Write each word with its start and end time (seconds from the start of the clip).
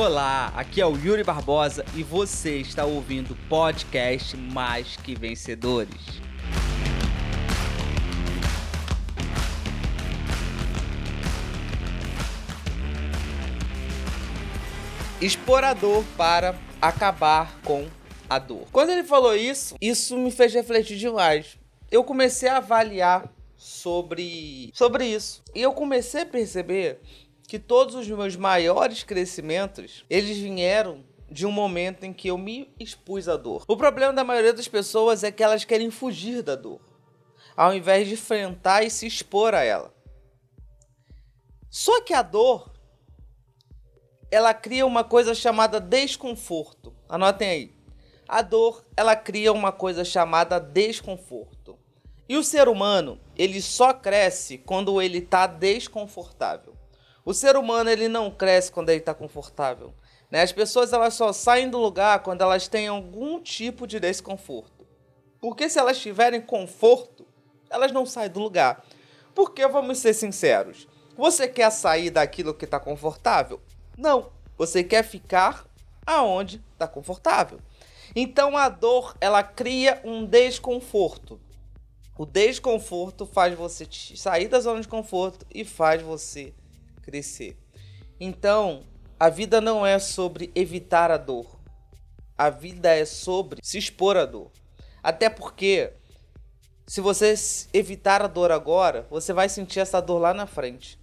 Olá, 0.00 0.52
aqui 0.54 0.80
é 0.80 0.86
o 0.86 0.96
Yuri 0.96 1.24
Barbosa 1.24 1.84
e 1.96 2.04
você 2.04 2.58
está 2.58 2.84
ouvindo 2.84 3.32
o 3.32 3.48
podcast 3.48 4.36
Mais 4.36 4.96
Que 4.96 5.12
Vencedores. 5.12 6.20
Explorador 15.20 16.04
para 16.16 16.56
acabar 16.80 17.60
com 17.64 17.88
a 18.30 18.38
dor. 18.38 18.68
Quando 18.70 18.90
ele 18.90 19.02
falou 19.02 19.34
isso, 19.34 19.74
isso 19.80 20.16
me 20.16 20.30
fez 20.30 20.54
refletir 20.54 20.96
demais. 20.96 21.58
Eu 21.90 22.04
comecei 22.04 22.48
a 22.48 22.58
avaliar 22.58 23.28
sobre, 23.56 24.70
sobre 24.72 25.06
isso. 25.06 25.42
E 25.52 25.60
eu 25.60 25.72
comecei 25.72 26.22
a 26.22 26.26
perceber 26.26 27.00
que 27.48 27.58
todos 27.58 27.94
os 27.94 28.06
meus 28.06 28.36
maiores 28.36 29.02
crescimentos, 29.02 30.04
eles 30.10 30.36
vieram 30.36 31.02
de 31.30 31.46
um 31.46 31.50
momento 31.50 32.04
em 32.04 32.12
que 32.12 32.28
eu 32.28 32.36
me 32.36 32.70
expus 32.78 33.26
à 33.26 33.38
dor. 33.38 33.64
O 33.66 33.74
problema 33.74 34.12
da 34.12 34.22
maioria 34.22 34.52
das 34.52 34.68
pessoas 34.68 35.24
é 35.24 35.32
que 35.32 35.42
elas 35.42 35.64
querem 35.64 35.90
fugir 35.90 36.42
da 36.42 36.54
dor, 36.54 36.78
ao 37.56 37.74
invés 37.74 38.06
de 38.06 38.14
enfrentar 38.14 38.82
e 38.82 38.90
se 38.90 39.06
expor 39.06 39.54
a 39.54 39.62
ela. 39.62 39.94
Só 41.70 42.02
que 42.02 42.12
a 42.12 42.20
dor, 42.20 42.70
ela 44.30 44.52
cria 44.52 44.84
uma 44.84 45.02
coisa 45.02 45.34
chamada 45.34 45.80
desconforto. 45.80 46.94
Anotem 47.08 47.48
aí. 47.48 47.74
A 48.28 48.42
dor, 48.42 48.84
ela 48.94 49.16
cria 49.16 49.54
uma 49.54 49.72
coisa 49.72 50.04
chamada 50.04 50.60
desconforto. 50.60 51.78
E 52.28 52.36
o 52.36 52.44
ser 52.44 52.68
humano, 52.68 53.18
ele 53.34 53.62
só 53.62 53.94
cresce 53.94 54.58
quando 54.58 55.00
ele 55.00 55.16
está 55.16 55.46
desconfortável. 55.46 56.77
O 57.28 57.34
ser 57.34 57.58
humano, 57.58 57.90
ele 57.90 58.08
não 58.08 58.30
cresce 58.30 58.72
quando 58.72 58.88
ele 58.88 59.00
está 59.00 59.12
confortável. 59.12 59.92
Né? 60.30 60.40
As 60.40 60.50
pessoas, 60.50 60.94
elas 60.94 61.12
só 61.12 61.30
saem 61.30 61.68
do 61.68 61.76
lugar 61.76 62.22
quando 62.22 62.40
elas 62.40 62.68
têm 62.68 62.88
algum 62.88 63.38
tipo 63.38 63.86
de 63.86 64.00
desconforto. 64.00 64.86
Porque 65.38 65.68
se 65.68 65.78
elas 65.78 65.98
tiverem 65.98 66.40
conforto, 66.40 67.26
elas 67.68 67.92
não 67.92 68.06
saem 68.06 68.30
do 68.30 68.40
lugar. 68.40 68.82
Porque, 69.34 69.68
vamos 69.68 69.98
ser 69.98 70.14
sinceros, 70.14 70.88
você 71.18 71.46
quer 71.46 71.68
sair 71.68 72.08
daquilo 72.08 72.54
que 72.54 72.64
está 72.64 72.80
confortável? 72.80 73.60
Não. 73.94 74.32
Você 74.56 74.82
quer 74.82 75.02
ficar 75.02 75.66
aonde 76.06 76.64
está 76.72 76.88
confortável. 76.88 77.60
Então 78.16 78.56
a 78.56 78.70
dor 78.70 79.14
ela 79.20 79.42
cria 79.42 80.00
um 80.02 80.24
desconforto. 80.24 81.38
O 82.16 82.24
desconforto 82.24 83.26
faz 83.26 83.54
você 83.54 83.86
sair 84.16 84.48
da 84.48 84.60
zona 84.60 84.80
de 84.80 84.88
conforto 84.88 85.44
e 85.54 85.62
faz 85.62 86.00
você 86.00 86.54
crescer. 87.08 87.56
Então, 88.20 88.84
a 89.18 89.30
vida 89.30 89.62
não 89.62 89.86
é 89.86 89.98
sobre 89.98 90.52
evitar 90.54 91.10
a 91.10 91.16
dor. 91.16 91.58
A 92.36 92.50
vida 92.50 92.94
é 92.94 93.06
sobre 93.06 93.60
se 93.62 93.78
expor 93.78 94.14
à 94.18 94.26
dor. 94.26 94.50
Até 95.02 95.30
porque, 95.30 95.92
se 96.86 97.00
você 97.00 97.34
evitar 97.72 98.20
a 98.20 98.26
dor 98.26 98.52
agora, 98.52 99.06
você 99.08 99.32
vai 99.32 99.48
sentir 99.48 99.80
essa 99.80 100.02
dor 100.02 100.18
lá 100.18 100.34
na 100.34 100.46
frente. 100.46 100.98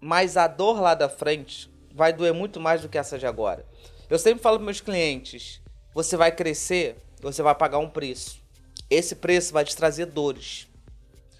Mas 0.00 0.38
a 0.38 0.46
dor 0.46 0.80
lá 0.80 0.94
da 0.94 1.10
frente 1.10 1.70
vai 1.94 2.12
doer 2.12 2.32
muito 2.32 2.58
mais 2.58 2.80
do 2.80 2.88
que 2.88 2.96
essa 2.96 3.18
de 3.18 3.26
agora. 3.26 3.66
Eu 4.08 4.18
sempre 4.18 4.42
falo 4.42 4.56
para 4.56 4.64
meus 4.64 4.80
clientes: 4.80 5.60
você 5.92 6.16
vai 6.16 6.32
crescer, 6.32 6.96
você 7.20 7.42
vai 7.42 7.54
pagar 7.54 7.78
um 7.78 7.90
preço. 7.90 8.42
Esse 8.88 9.14
preço 9.14 9.52
vai 9.52 9.64
te 9.64 9.76
trazer 9.76 10.06
dores. 10.06 10.68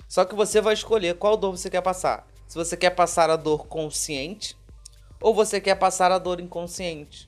Só 0.08 0.26
que 0.26 0.34
você 0.34 0.60
vai 0.60 0.74
escolher 0.74 1.16
qual 1.16 1.36
dor 1.38 1.56
você 1.56 1.70
quer 1.70 1.80
passar. 1.80 2.26
Se 2.54 2.58
você 2.58 2.76
quer 2.76 2.90
passar 2.90 3.30
a 3.30 3.34
dor 3.34 3.66
consciente 3.66 4.56
ou 5.20 5.34
você 5.34 5.60
quer 5.60 5.74
passar 5.74 6.12
a 6.12 6.18
dor 6.18 6.38
inconsciente. 6.38 7.26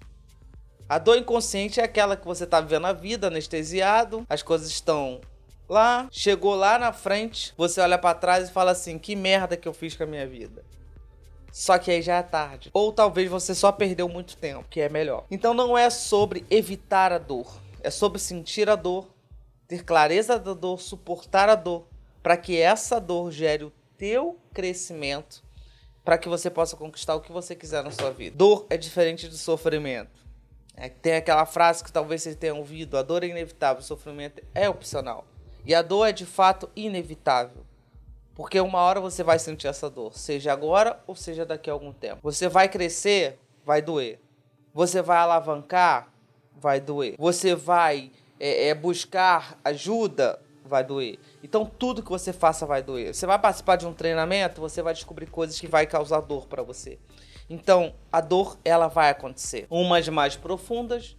A 0.89 1.01
dor 1.01 1.19
inconsciente 1.19 1.81
é 1.81 1.83
aquela 1.83 2.17
que 2.17 2.25
você 2.25 2.45
está 2.45 2.61
vivendo 2.61 2.87
a 2.87 2.93
vida 2.93 3.27
anestesiado, 3.27 4.25
as 4.29 4.41
coisas 4.41 4.69
estão 4.69 5.21
lá, 5.69 6.07
chegou 6.13 6.55
lá 6.55 6.79
na 6.79 6.93
frente, 6.93 7.53
você 7.57 7.81
olha 7.81 7.99
para 7.99 8.15
trás 8.15 8.49
e 8.49 8.53
fala 8.53 8.71
assim: 8.71 9.01
que 9.01 9.17
merda 9.17 9.57
que 9.57 9.67
eu 9.67 9.75
fiz 9.75 9.97
com 9.97 10.05
a 10.05 10.07
minha 10.07 10.29
vida. 10.29 10.65
Só 11.51 11.77
que 11.77 11.91
aí 11.91 12.03
já 12.03 12.19
é 12.19 12.23
tarde. 12.23 12.71
Ou 12.73 12.93
talvez 12.93 13.29
você 13.29 13.53
só 13.53 13.73
perdeu 13.73 14.09
muito 14.09 14.37
tempo, 14.37 14.69
que 14.71 14.81
é 14.81 14.89
melhor. 14.89 15.25
Então 15.29 15.53
não 15.53 15.77
é 15.77 15.91
sobre 15.91 16.47
evitar 16.49 17.11
a 17.11 17.19
dor, 17.19 17.53
é 17.83 17.91
sobre 17.91 18.21
sentir 18.21 18.71
a 18.71 18.77
dor, 18.77 19.09
ter 19.67 19.83
clareza 19.83 20.39
da 20.39 20.55
dor, 20.55 20.81
suportar 20.81 21.49
a 21.49 21.57
dor, 21.57 21.85
para 22.23 22.37
que 22.37 22.57
essa 22.57 23.01
dor 23.01 23.33
gere 23.33 23.65
o 23.65 23.73
teu 23.97 24.39
crescimento, 24.53 25.43
para 26.05 26.19
que 26.19 26.29
você 26.29 26.49
possa 26.49 26.77
conquistar 26.77 27.15
o 27.15 27.21
que 27.21 27.33
você 27.33 27.55
quiser 27.55 27.83
na 27.83 27.91
sua 27.91 28.11
vida. 28.11 28.37
Dor 28.37 28.67
é 28.71 28.77
diferente 28.77 29.29
do 29.29 29.37
sofrimento. 29.37 30.27
É, 30.77 30.89
tem 30.89 31.15
aquela 31.15 31.47
frase 31.47 31.83
que 31.83 31.91
talvez 31.91 32.23
você 32.23 32.35
tenha 32.35 32.55
ouvido: 32.55 32.99
a 32.99 33.03
dor 33.03 33.25
é 33.25 33.29
inevitável, 33.29 33.81
o 33.81 33.85
sofrimento 33.85 34.43
é 34.55 34.69
opcional. 34.69 35.27
E 35.65 35.75
a 35.75 35.83
dor 35.83 36.07
é 36.07 36.13
de 36.13 36.27
fato 36.27 36.71
inevitável. 36.77 37.65
Porque 38.35 38.61
uma 38.61 38.81
hora 38.81 39.01
você 39.01 39.23
vai 39.23 39.39
sentir 39.39 39.67
essa 39.67 39.89
dor, 39.89 40.17
seja 40.17 40.53
agora 40.53 41.03
ou 41.07 41.17
seja 41.17 41.47
daqui 41.47 41.71
a 41.71 41.73
algum 41.73 41.93
tempo. 41.93 42.21
Você 42.23 42.49
vai 42.49 42.69
crescer, 42.69 43.39
vai 43.65 43.81
doer. 43.81 44.21
Você 44.75 45.01
vai 45.01 45.17
alavancar, 45.17 46.13
vai 46.55 46.79
doer. 46.79 47.15
Você 47.19 47.55
vai 47.55 48.13
é, 48.39 48.69
é, 48.69 48.75
buscar 48.75 49.59
ajuda, 49.65 50.39
vai 50.67 50.85
doer. 50.85 51.19
Então 51.43 51.65
tudo 51.65 52.03
que 52.03 52.11
você 52.11 52.33
faça 52.33 52.67
vai 52.67 52.83
doer. 52.83 53.15
Você 53.15 53.27
vai 53.27 53.39
participar 53.39 53.77
de 53.77 53.87
um 53.87 53.93
treinamento, 53.93 54.61
você 54.61 54.83
vai 54.83 54.95
descobrir 54.95 55.27
coisas 55.27 55.59
que 55.59 55.67
vai 55.67 55.87
causar 55.87 56.21
dor 56.21 56.47
para 56.47 56.63
você. 56.63 56.99
Então 57.49 57.95
a 58.11 58.21
dor 58.21 58.59
ela 58.65 58.89
vai 58.89 59.11
acontecer. 59.11 59.67
Umas 59.71 60.09
mais 60.09 60.37
profundas 60.37 61.17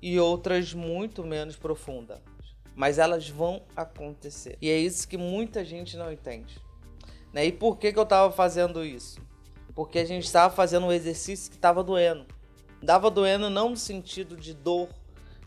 e 0.00 0.18
outras 0.18 0.74
muito 0.74 1.24
menos 1.24 1.56
profundas 1.56 2.20
mas 2.74 2.98
elas 2.98 3.28
vão 3.28 3.62
acontecer. 3.76 4.56
E 4.60 4.70
é 4.70 4.78
isso 4.78 5.06
que 5.06 5.16
muita 5.16 5.64
gente 5.64 5.96
não 5.96 6.12
entende. 6.12 6.58
Né? 7.32 7.46
E 7.46 7.52
por 7.52 7.78
que, 7.78 7.92
que 7.92 7.98
eu 7.98 8.04
estava 8.04 8.32
fazendo 8.32 8.84
isso? 8.84 9.20
Porque 9.74 9.98
a 9.98 10.04
gente 10.04 10.24
estava 10.24 10.54
fazendo 10.54 10.86
um 10.86 10.92
exercício 10.92 11.50
que 11.50 11.56
estava 11.56 11.82
doendo. 11.82 12.26
Dava 12.82 13.10
doendo 13.10 13.48
não 13.48 13.70
no 13.70 13.76
sentido 13.76 14.36
de 14.36 14.52
dor, 14.52 14.88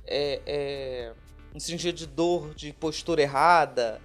é, 0.06 0.42
é, 0.46 1.14
no 1.56 1.62
sentido 1.62 1.96
de 1.96 2.06
dor 2.06 2.54
de 2.54 2.74
postura 2.74 3.22
errada, 3.22 4.02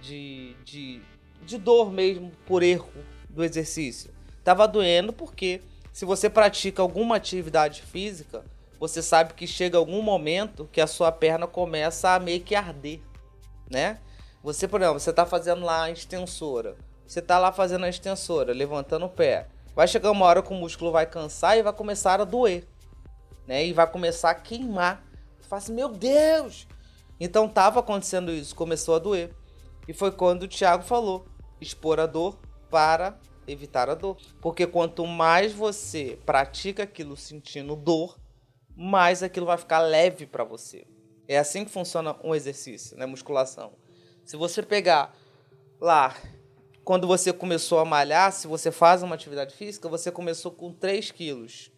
de, 0.00 0.54
de, 0.64 1.02
de 1.44 1.58
dor 1.58 1.90
mesmo 1.90 2.30
por 2.46 2.62
erro 2.62 2.92
do 3.28 3.42
exercício. 3.42 4.14
Tava 4.44 4.68
doendo 4.68 5.12
porque 5.12 5.60
se 5.92 6.04
você 6.04 6.30
pratica 6.30 6.80
alguma 6.80 7.16
atividade 7.16 7.82
física, 7.82 8.44
você 8.78 9.02
sabe 9.02 9.34
que 9.34 9.48
chega 9.48 9.76
algum 9.76 10.00
momento 10.00 10.68
que 10.70 10.80
a 10.80 10.86
sua 10.86 11.10
perna 11.10 11.44
começa 11.44 12.10
a 12.10 12.20
meio 12.20 12.40
que 12.40 12.54
arder, 12.54 13.00
né? 13.68 13.98
Você, 14.40 14.68
por 14.68 14.80
exemplo, 14.80 15.00
você 15.00 15.10
está 15.10 15.26
fazendo 15.26 15.64
lá 15.64 15.84
a 15.84 15.90
extensora. 15.90 16.76
Você 17.04 17.18
está 17.18 17.36
lá 17.36 17.50
fazendo 17.50 17.84
a 17.84 17.88
extensora, 17.88 18.52
levantando 18.52 19.06
o 19.06 19.10
pé. 19.10 19.48
Vai 19.74 19.88
chegar 19.88 20.12
uma 20.12 20.26
hora 20.26 20.40
que 20.40 20.52
o 20.52 20.56
músculo 20.56 20.92
vai 20.92 21.06
cansar 21.06 21.58
e 21.58 21.62
vai 21.62 21.72
começar 21.72 22.20
a 22.20 22.24
doer, 22.24 22.64
né? 23.44 23.66
E 23.66 23.72
vai 23.72 23.88
começar 23.88 24.30
a 24.30 24.36
queimar. 24.36 25.04
Você 25.40 25.48
fala 25.48 25.62
assim, 25.62 25.74
meu 25.74 25.88
Deus! 25.88 26.68
Então 27.24 27.46
estava 27.46 27.78
acontecendo 27.78 28.32
isso, 28.32 28.52
começou 28.52 28.96
a 28.96 28.98
doer. 28.98 29.32
E 29.86 29.92
foi 29.92 30.10
quando 30.10 30.42
o 30.42 30.48
Thiago 30.48 30.82
falou: 30.82 31.24
expor 31.60 32.00
a 32.00 32.06
dor 32.06 32.36
para 32.68 33.16
evitar 33.46 33.88
a 33.88 33.94
dor. 33.94 34.16
Porque 34.40 34.66
quanto 34.66 35.06
mais 35.06 35.52
você 35.52 36.18
pratica 36.26 36.82
aquilo 36.82 37.16
sentindo 37.16 37.76
dor, 37.76 38.18
mais 38.76 39.22
aquilo 39.22 39.46
vai 39.46 39.56
ficar 39.56 39.78
leve 39.78 40.26
para 40.26 40.42
você. 40.42 40.84
É 41.28 41.38
assim 41.38 41.64
que 41.64 41.70
funciona 41.70 42.16
um 42.24 42.34
exercício, 42.34 42.98
né? 42.98 43.06
Musculação. 43.06 43.74
Se 44.24 44.36
você 44.36 44.60
pegar 44.60 45.14
lá, 45.80 46.16
quando 46.82 47.06
você 47.06 47.32
começou 47.32 47.78
a 47.78 47.84
malhar, 47.84 48.32
se 48.32 48.48
você 48.48 48.72
faz 48.72 49.00
uma 49.00 49.14
atividade 49.14 49.54
física, 49.54 49.88
você 49.88 50.10
começou 50.10 50.50
com 50.50 50.72
3 50.72 51.12
quilos. 51.12 51.70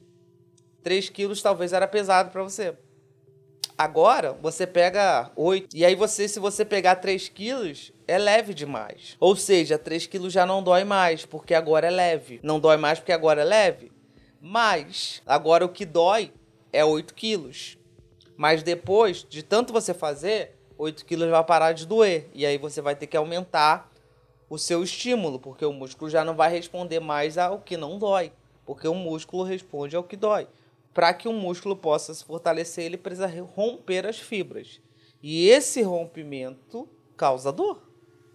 3 0.82 1.11
quilos 1.11 1.43
talvez 1.43 1.75
era 1.75 1.87
pesado 1.87 2.31
para 2.31 2.43
você. 2.43 2.79
Agora, 3.76 4.32
você 4.40 4.66
pega 4.66 5.31
8. 5.34 5.76
E 5.76 5.84
aí, 5.84 5.94
você, 5.94 6.28
se 6.28 6.38
você 6.38 6.64
pegar 6.64 6.96
3 6.96 7.28
quilos, 7.28 7.93
é 8.06 8.19
leve 8.19 8.55
demais. 8.55 9.16
Ou 9.19 9.34
seja, 9.34 9.78
3 9.78 10.06
quilos 10.06 10.32
já 10.32 10.46
não 10.46 10.62
dói 10.62 10.84
mais, 10.84 11.25
porque 11.25 11.55
agora 11.55 11.88
é 11.88 11.90
leve. 11.90 12.40
Não 12.43 12.61
dói 12.61 12.76
mais 12.76 12.99
porque 12.99 13.12
agora 13.12 13.43
é 13.43 13.44
leve. 13.44 13.90
Mas, 14.40 15.22
agora 15.26 15.64
o 15.64 15.69
que 15.69 15.84
dói 15.84 16.32
é 16.72 16.84
8 16.84 17.14
quilos. 17.14 17.78
Mas 18.37 18.62
depois 18.62 19.26
de 19.28 19.43
tanto 19.43 19.72
você 19.72 19.94
fazer, 19.94 20.56
8 20.76 21.05
quilos 21.05 21.31
vai 21.31 21.44
parar 21.44 21.72
de 21.72 21.87
doer. 21.87 22.28
E 22.34 22.44
aí 22.44 22.58
você 22.58 22.81
vai 22.81 22.94
ter 22.94 23.06
que 23.06 23.17
aumentar 23.17 23.90
o 24.49 24.58
seu 24.58 24.84
estímulo, 24.84 25.38
porque 25.38 25.64
o 25.64 25.72
músculo 25.72 26.10
já 26.10 26.25
não 26.25 26.34
vai 26.34 26.50
responder 26.50 27.00
mais 27.00 27.38
ao 27.38 27.58
que 27.58 27.76
não 27.76 27.99
dói. 27.99 28.32
Porque 28.64 28.87
o 28.87 28.94
músculo 28.94 29.43
responde 29.43 29.96
ao 29.96 30.05
que 30.05 30.17
dói. 30.17 30.46
Para 30.94 31.12
que 31.12 31.26
o 31.26 31.32
músculo 31.32 31.76
possa 31.76 32.14
se 32.14 32.25
fortalecer, 32.25 32.85
ele 32.85 32.96
precisa 32.96 33.26
romper 33.26 34.06
as 34.06 34.19
fibras. 34.19 34.81
E 35.20 35.49
esse 35.49 35.82
rompimento 35.82 36.88
causa 37.17 37.50
dor. 37.50 37.82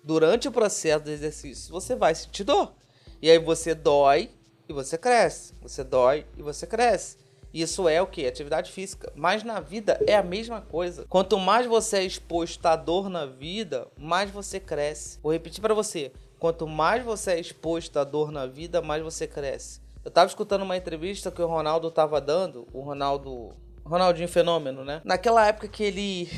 Durante 0.03 0.47
o 0.47 0.51
processo 0.51 1.05
do 1.05 1.11
exercício, 1.11 1.71
você 1.71 1.95
vai 1.95 2.13
sentir 2.13 2.43
dor. 2.43 2.73
E 3.21 3.31
aí 3.31 3.39
você 3.39 3.73
dói 3.73 4.29
e 4.67 4.73
você 4.73 4.97
cresce. 4.97 5.53
Você 5.61 5.83
dói 5.83 6.25
e 6.37 6.41
você 6.41 6.67
cresce. 6.67 7.17
Isso 7.53 7.87
é 7.87 8.01
o 8.01 8.07
que? 8.07 8.27
Atividade 8.27 8.71
física. 8.71 9.11
Mas 9.15 9.43
na 9.43 9.59
vida 9.59 9.99
é 10.05 10.15
a 10.15 10.23
mesma 10.23 10.61
coisa. 10.61 11.05
Quanto 11.09 11.37
mais 11.37 11.65
você 11.65 11.97
é 11.97 12.03
exposto 12.03 12.65
à 12.65 12.75
dor 12.75 13.09
na 13.09 13.25
vida, 13.25 13.87
mais 13.97 14.29
você 14.29 14.59
cresce. 14.59 15.17
Vou 15.23 15.31
repetir 15.31 15.61
para 15.61 15.73
você. 15.73 16.11
Quanto 16.37 16.67
mais 16.67 17.03
você 17.03 17.31
é 17.31 17.39
exposto 17.39 17.97
à 17.97 18.03
dor 18.03 18.31
na 18.31 18.45
vida, 18.45 18.81
mais 18.81 19.03
você 19.03 19.27
cresce. 19.27 19.81
Eu 20.03 20.11
tava 20.11 20.27
escutando 20.27 20.61
uma 20.61 20.77
entrevista 20.77 21.31
que 21.31 21.41
o 21.41 21.47
Ronaldo 21.47 21.91
tava 21.91 22.21
dando, 22.21 22.67
o 22.71 22.81
Ronaldo, 22.81 23.49
Ronaldinho 23.85 24.27
Fenômeno, 24.27 24.83
né? 24.83 25.01
Naquela 25.03 25.47
época 25.47 25.67
que 25.67 25.83
ele 25.83 26.29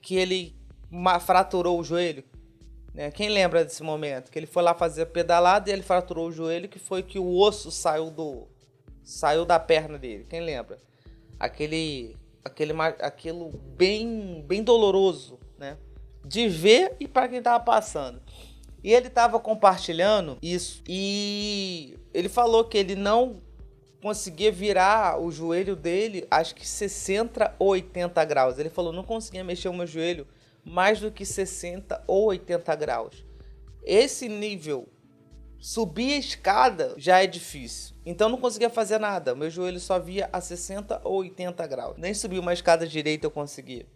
que 0.00 0.16
ele 0.16 0.56
fraturou 1.20 1.78
o 1.78 1.84
joelho, 1.84 2.24
né? 2.94 3.10
Quem 3.10 3.28
lembra 3.28 3.64
desse 3.64 3.82
momento? 3.82 4.30
Que 4.30 4.38
ele 4.38 4.46
foi 4.46 4.62
lá 4.62 4.74
fazer 4.74 5.06
pedalada 5.06 5.68
e 5.68 5.72
ele 5.72 5.82
fraturou 5.82 6.28
o 6.28 6.32
joelho, 6.32 6.68
que 6.68 6.78
foi 6.78 7.02
que 7.02 7.18
o 7.18 7.36
osso 7.36 7.70
saiu 7.70 8.10
do 8.10 8.48
saiu 9.02 9.44
da 9.44 9.58
perna 9.58 9.98
dele. 9.98 10.26
Quem 10.28 10.40
lembra? 10.40 10.78
Aquele 11.38 12.16
aquele 12.44 12.72
aquilo 13.00 13.50
bem 13.76 14.42
bem 14.46 14.62
doloroso, 14.62 15.38
né? 15.58 15.76
De 16.24 16.48
ver 16.48 16.96
e 17.00 17.08
para 17.08 17.28
quem 17.28 17.42
tava 17.42 17.62
passando. 17.62 18.22
E 18.82 18.92
ele 18.92 19.10
tava 19.10 19.38
compartilhando 19.38 20.38
isso 20.40 20.82
e 20.88 21.98
ele 22.12 22.28
falou 22.28 22.64
que 22.64 22.78
ele 22.78 22.94
não 22.94 23.40
conseguia 24.02 24.50
virar 24.50 25.20
o 25.20 25.30
joelho 25.30 25.76
dele, 25.76 26.26
acho 26.30 26.54
que 26.54 26.66
60 26.66 27.54
ou 27.58 27.68
80 27.68 28.24
graus. 28.24 28.58
Ele 28.58 28.70
falou, 28.70 28.92
não 28.92 29.04
conseguia 29.04 29.44
mexer 29.44 29.68
o 29.68 29.74
meu 29.74 29.86
joelho 29.86 30.26
mais 30.64 31.00
do 31.00 31.10
que 31.10 31.24
60 31.24 32.02
ou 32.06 32.26
80 32.26 32.74
graus. 32.76 33.24
Esse 33.84 34.28
nível, 34.28 34.88
subir 35.58 36.14
a 36.14 36.18
escada 36.18 36.94
já 36.96 37.22
é 37.22 37.26
difícil. 37.26 37.94
Então 38.04 38.28
não 38.28 38.38
conseguia 38.38 38.70
fazer 38.70 38.98
nada. 38.98 39.34
Meu 39.34 39.50
joelho 39.50 39.80
só 39.80 39.98
via 39.98 40.28
a 40.32 40.40
60 40.40 41.00
ou 41.04 41.18
80 41.18 41.66
graus. 41.66 41.96
Nem 41.98 42.14
subir 42.14 42.38
uma 42.38 42.52
escada 42.52 42.86
direita 42.86 43.26
eu 43.26 43.30
conseguia. 43.30 43.86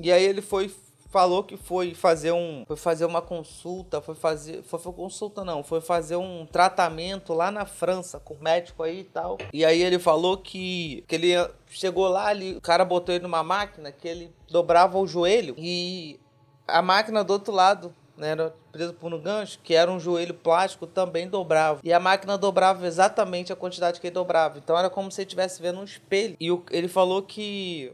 E 0.00 0.10
aí 0.10 0.24
ele 0.24 0.40
foi 0.40 0.74
falou 1.12 1.44
que 1.44 1.58
foi 1.58 1.94
fazer 1.94 2.32
um 2.32 2.64
foi 2.66 2.76
fazer 2.76 3.04
uma 3.04 3.20
consulta, 3.20 4.00
foi 4.00 4.14
fazer 4.14 4.62
foi, 4.62 4.80
foi 4.80 4.92
consulta 4.92 5.44
não, 5.44 5.62
foi 5.62 5.82
fazer 5.82 6.16
um 6.16 6.46
tratamento 6.46 7.34
lá 7.34 7.50
na 7.50 7.66
França 7.66 8.18
com 8.18 8.34
médico 8.40 8.82
aí 8.82 9.00
e 9.00 9.04
tal. 9.04 9.36
E 9.52 9.64
aí 9.64 9.82
ele 9.82 9.98
falou 9.98 10.38
que 10.38 11.04
que 11.06 11.14
ele 11.14 11.34
chegou 11.68 12.08
lá 12.08 12.26
ali, 12.28 12.56
o 12.56 12.60
cara 12.60 12.84
botou 12.84 13.14
ele 13.14 13.22
numa 13.22 13.42
máquina 13.42 13.92
que 13.92 14.08
ele 14.08 14.34
dobrava 14.50 14.98
o 14.98 15.06
joelho 15.06 15.54
e 15.58 16.18
a 16.66 16.80
máquina 16.80 17.22
do 17.22 17.34
outro 17.34 17.52
lado 17.52 17.94
né, 18.16 18.30
era 18.30 18.54
preso 18.70 18.94
por 18.94 19.12
um 19.12 19.20
gancho, 19.20 19.58
que 19.62 19.74
era 19.74 19.90
um 19.90 20.00
joelho 20.00 20.34
plástico, 20.34 20.86
também 20.86 21.28
dobrava. 21.28 21.80
E 21.82 21.92
a 21.92 22.00
máquina 22.00 22.38
dobrava 22.38 22.86
exatamente 22.86 23.52
a 23.52 23.56
quantidade 23.56 24.00
que 24.00 24.06
ele 24.06 24.14
dobrava. 24.14 24.58
Então 24.58 24.78
era 24.78 24.88
como 24.88 25.10
se 25.10 25.20
ele 25.20 25.26
estivesse 25.26 25.60
vendo 25.60 25.80
um 25.80 25.84
espelho. 25.84 26.36
E 26.38 26.50
o, 26.50 26.62
ele 26.70 26.88
falou 26.88 27.22
que 27.22 27.92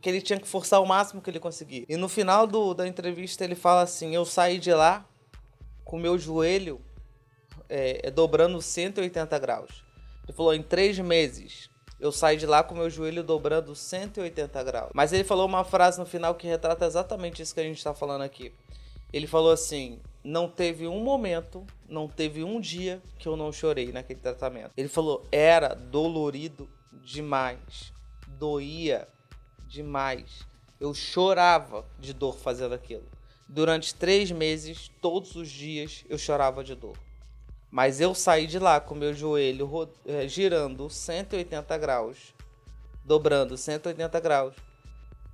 que 0.00 0.08
ele 0.08 0.20
tinha 0.20 0.40
que 0.40 0.48
forçar 0.48 0.80
o 0.80 0.86
máximo 0.86 1.20
que 1.20 1.30
ele 1.30 1.40
conseguia. 1.40 1.84
E 1.88 1.96
no 1.96 2.08
final 2.08 2.46
do, 2.46 2.74
da 2.74 2.86
entrevista 2.86 3.44
ele 3.44 3.54
fala 3.54 3.82
assim: 3.82 4.14
Eu 4.14 4.24
saí 4.24 4.58
de 4.58 4.72
lá 4.72 5.06
com 5.84 5.98
meu 5.98 6.18
joelho 6.18 6.80
é, 7.68 8.08
é 8.08 8.10
dobrando 8.10 8.60
180 8.60 9.38
graus. 9.38 9.84
Ele 10.24 10.36
falou: 10.36 10.54
Em 10.54 10.62
três 10.62 10.98
meses 10.98 11.70
eu 12.00 12.10
saí 12.10 12.36
de 12.36 12.46
lá 12.46 12.62
com 12.62 12.74
meu 12.74 12.88
joelho 12.88 13.22
dobrando 13.22 13.74
180 13.74 14.62
graus. 14.64 14.90
Mas 14.94 15.12
ele 15.12 15.22
falou 15.22 15.46
uma 15.46 15.64
frase 15.64 15.98
no 15.98 16.06
final 16.06 16.34
que 16.34 16.46
retrata 16.46 16.86
exatamente 16.86 17.42
isso 17.42 17.54
que 17.54 17.60
a 17.60 17.64
gente 17.64 17.76
está 17.76 17.92
falando 17.92 18.22
aqui. 18.22 18.52
Ele 19.12 19.26
falou 19.26 19.52
assim: 19.52 20.00
Não 20.24 20.48
teve 20.48 20.86
um 20.86 21.00
momento, 21.00 21.66
não 21.86 22.08
teve 22.08 22.42
um 22.42 22.58
dia 22.58 23.02
que 23.18 23.28
eu 23.28 23.36
não 23.36 23.52
chorei 23.52 23.92
naquele 23.92 24.20
tratamento. 24.20 24.70
Ele 24.76 24.88
falou: 24.88 25.26
Era 25.30 25.74
dolorido 25.74 26.68
demais. 27.04 27.92
Doía 28.26 29.06
demais. 29.70 30.46
Eu 30.78 30.92
chorava 30.92 31.86
de 31.98 32.12
dor 32.12 32.36
fazendo 32.36 32.74
aquilo. 32.74 33.04
Durante 33.48 33.94
três 33.94 34.30
meses, 34.30 34.90
todos 35.00 35.36
os 35.36 35.48
dias, 35.48 36.04
eu 36.08 36.18
chorava 36.18 36.62
de 36.62 36.74
dor. 36.74 36.96
Mas 37.70 38.00
eu 38.00 38.14
saí 38.14 38.46
de 38.46 38.58
lá 38.58 38.80
com 38.80 38.94
meu 38.94 39.14
joelho 39.14 39.88
eh, 40.04 40.26
girando 40.26 40.90
180 40.90 41.78
graus, 41.78 42.34
dobrando 43.04 43.56
180 43.56 44.18
graus, 44.20 44.54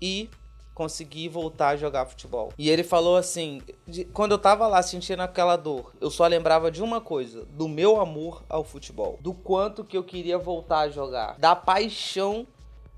e 0.00 0.28
consegui 0.74 1.26
voltar 1.26 1.68
a 1.68 1.76
jogar 1.76 2.04
futebol. 2.04 2.52
E 2.58 2.68
ele 2.68 2.84
falou 2.84 3.16
assim: 3.16 3.62
de, 3.86 4.04
quando 4.04 4.32
eu 4.32 4.38
tava 4.38 4.66
lá 4.66 4.82
sentindo 4.82 5.22
aquela 5.22 5.56
dor, 5.56 5.94
eu 5.98 6.10
só 6.10 6.26
lembrava 6.26 6.70
de 6.70 6.82
uma 6.82 7.00
coisa: 7.00 7.46
do 7.46 7.66
meu 7.66 7.98
amor 7.98 8.44
ao 8.48 8.62
futebol, 8.62 9.18
do 9.22 9.32
quanto 9.32 9.82
que 9.82 9.96
eu 9.96 10.04
queria 10.04 10.36
voltar 10.36 10.80
a 10.80 10.90
jogar, 10.90 11.38
da 11.38 11.56
paixão 11.56 12.46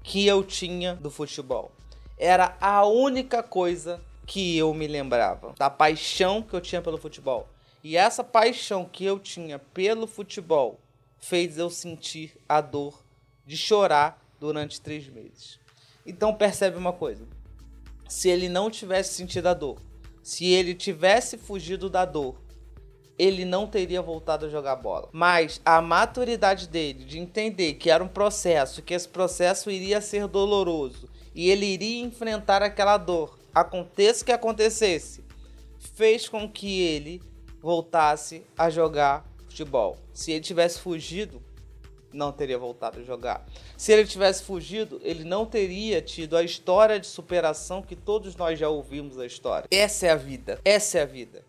que 0.09 0.27
eu 0.27 0.43
tinha 0.43 0.95
do 0.95 1.11
futebol. 1.11 1.71
Era 2.17 2.57
a 2.63 2.83
única 2.87 3.43
coisa 3.43 4.01
que 4.27 4.57
eu 4.57 4.73
me 4.73 4.87
lembrava, 4.87 5.55
da 5.59 5.69
paixão 5.69 6.41
que 6.43 6.55
eu 6.55 6.63
tinha 6.63 6.81
pelo 6.81 6.97
futebol. 6.97 7.47
E 7.85 7.95
essa 7.95 8.25
paixão 8.25 8.87
que 8.87 9.05
eu 9.05 9.19
tinha 9.19 9.59
pelo 9.59 10.07
futebol 10.07 10.81
fez 11.21 11.59
eu 11.59 11.69
sentir 11.69 12.35
a 12.49 12.63
dor 12.63 13.05
de 13.47 13.55
chorar 13.55 14.19
durante 14.41 14.81
três 14.81 15.07
meses. 15.09 15.61
Então 16.07 16.35
percebe 16.35 16.79
uma 16.79 16.95
coisa: 16.95 17.27
se 18.09 18.31
ele 18.31 18.49
não 18.49 18.71
tivesse 18.71 19.13
sentido 19.13 19.49
a 19.49 19.55
dor, 19.55 19.79
se 20.23 20.47
ele 20.47 20.75
tivesse 20.75 21.37
fugido 21.37 21.91
da 21.91 22.07
dor, 22.07 22.41
ele 23.19 23.45
não 23.45 23.67
teria 23.67 24.01
voltado 24.01 24.47
a 24.47 24.49
jogar 24.49 24.77
bola. 24.77 25.09
Mas 25.13 25.61
a 25.65 25.83
maturidade 25.83 26.69
dele 26.69 27.05
de 27.05 27.19
entender 27.19 27.75
que 27.75 27.91
era 27.91 28.03
um 28.03 28.09
processo, 28.09 28.83
que 28.83 28.95
esse 28.95 29.09
processo 29.09 29.71
iria 29.71 30.01
ser 30.01 30.29
doloroso 30.29 31.09
e 31.35 31.51
ele 31.51 31.67
iria 31.67 32.05
enfrentar 32.05 32.63
aquela 32.63 32.97
dor, 32.97 33.39
aconteça 33.55 34.23
o 34.23 34.27
que 34.27 34.33
acontecesse, 34.33 35.25
fez 35.79 36.29
com 36.29 36.49
que 36.49 36.81
ele 36.81 37.23
voltasse 37.61 38.45
a 38.57 38.71
jogar 38.71 39.27
futebol. 39.47 39.99
Se 40.13 40.33
ele 40.33 40.41
tivesse 40.41 40.79
fugido, 40.79 41.43
não 42.13 42.33
teria 42.33 42.59
voltado 42.59 43.01
a 43.01 43.03
jogar. 43.03 43.47
Se 43.77 43.93
ele 43.93 44.07
tivesse 44.07 44.43
fugido, 44.43 45.01
ele 45.03 45.25
não 45.25 45.45
teria 45.45 46.01
tido 46.01 46.37
a 46.37 46.43
história 46.43 46.99
de 46.99 47.07
superação 47.07 47.83
que 47.83 47.95
todos 47.95 48.35
nós 48.37 48.59
já 48.59 48.69
ouvimos 48.69 49.19
a 49.19 49.27
história. 49.27 49.69
Essa 49.71 50.07
é 50.07 50.11
a 50.11 50.17
vida. 50.17 50.61
Essa 50.65 50.99
é 50.99 51.03
a 51.03 51.07
vida. 51.07 51.45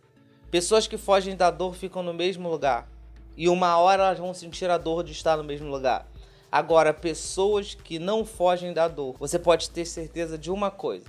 Pessoas 0.52 0.88
que 0.88 0.98
fogem 0.98 1.36
da 1.36 1.52
dor 1.52 1.76
ficam 1.76 2.02
no 2.02 2.14
mesmo 2.14 2.50
lugar. 2.50 2.90
E 3.38 3.48
uma 3.48 3.78
hora 3.78 4.04
elas 4.04 4.20
vão 4.20 4.34
sentir 4.34 4.70
a 4.70 4.78
dor 4.78 5.04
de 5.04 5.12
estar 5.12 5.38
no 5.38 5.44
mesmo 5.44 5.70
lugar. 5.70 6.08
Agora, 6.52 6.92
pessoas 6.92 7.76
que 7.76 8.00
não 8.00 8.26
fogem 8.26 8.74
da 8.74 8.88
dor, 8.88 9.16
você 9.20 9.38
pode 9.38 9.70
ter 9.70 9.86
certeza 9.86 10.38
de 10.38 10.50
uma 10.50 10.72
coisa. 10.72 11.06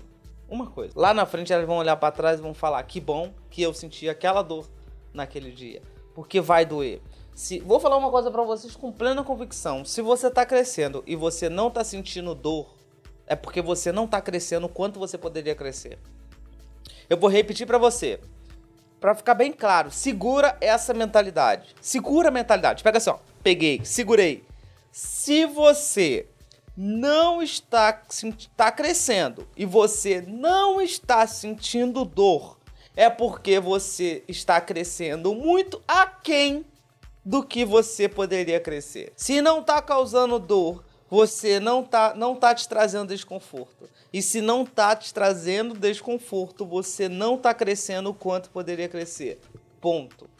Uma 0.46 0.66
coisa. 0.66 0.92
Lá 0.94 1.14
na 1.14 1.24
frente 1.24 1.52
elas 1.52 1.66
vão 1.66 1.78
olhar 1.78 1.96
para 1.96 2.12
trás 2.12 2.38
e 2.38 2.42
vão 2.42 2.52
falar: 2.52 2.82
que 2.82 3.00
bom 3.00 3.32
que 3.48 3.62
eu 3.62 3.72
senti 3.72 4.08
aquela 4.08 4.42
dor 4.42 4.68
naquele 5.14 5.50
dia. 5.50 5.80
Porque 6.14 6.40
vai 6.40 6.66
doer. 6.66 7.00
Se, 7.34 7.60
vou 7.60 7.80
falar 7.80 7.96
uma 7.96 8.10
coisa 8.10 8.30
para 8.30 8.42
vocês 8.42 8.76
com 8.76 8.92
plena 8.92 9.24
convicção. 9.24 9.84
Se 9.84 10.02
você 10.02 10.26
está 10.26 10.44
crescendo 10.44 11.02
e 11.06 11.16
você 11.16 11.48
não 11.48 11.68
está 11.68 11.82
sentindo 11.82 12.34
dor, 12.34 12.74
é 13.26 13.34
porque 13.34 13.62
você 13.62 13.90
não 13.90 14.04
está 14.04 14.20
crescendo 14.20 14.66
o 14.66 14.68
quanto 14.68 14.98
você 14.98 15.16
poderia 15.16 15.54
crescer. 15.54 15.98
Eu 17.08 17.16
vou 17.16 17.30
repetir 17.30 17.66
para 17.66 17.78
você 17.78 18.20
para 19.00 19.14
ficar 19.14 19.34
bem 19.34 19.50
claro, 19.50 19.90
segura 19.90 20.56
essa 20.60 20.92
mentalidade. 20.92 21.74
Segura 21.80 22.28
a 22.28 22.32
mentalidade. 22.32 22.82
Pega 22.82 22.98
assim, 22.98 23.10
ó. 23.10 23.18
Peguei, 23.42 23.80
segurei. 23.84 24.44
Se 24.92 25.46
você 25.46 26.26
não 26.76 27.42
está, 27.42 28.02
está 28.08 28.70
crescendo 28.70 29.46
e 29.56 29.64
você 29.64 30.20
não 30.26 30.80
está 30.80 31.26
sentindo 31.26 32.04
dor, 32.04 32.58
é 32.96 33.08
porque 33.08 33.58
você 33.58 34.22
está 34.28 34.60
crescendo 34.60 35.34
muito 35.34 35.80
aquém 35.86 36.64
do 37.24 37.42
que 37.42 37.64
você 37.64 38.08
poderia 38.08 38.60
crescer. 38.60 39.12
Se 39.16 39.40
não 39.40 39.60
está 39.60 39.80
causando 39.80 40.38
dor, 40.38 40.84
você 41.10 41.58
não 41.58 41.82
tá, 41.82 42.14
não 42.14 42.36
tá 42.36 42.54
te 42.54 42.68
trazendo 42.68 43.08
desconforto. 43.08 43.90
E 44.12 44.22
se 44.22 44.40
não 44.40 44.64
tá 44.64 44.94
te 44.94 45.12
trazendo 45.12 45.74
desconforto, 45.74 46.64
você 46.64 47.08
não 47.08 47.36
tá 47.36 47.52
crescendo 47.52 48.10
o 48.10 48.14
quanto 48.14 48.50
poderia 48.50 48.88
crescer. 48.88 49.40
Ponto. 49.80 50.30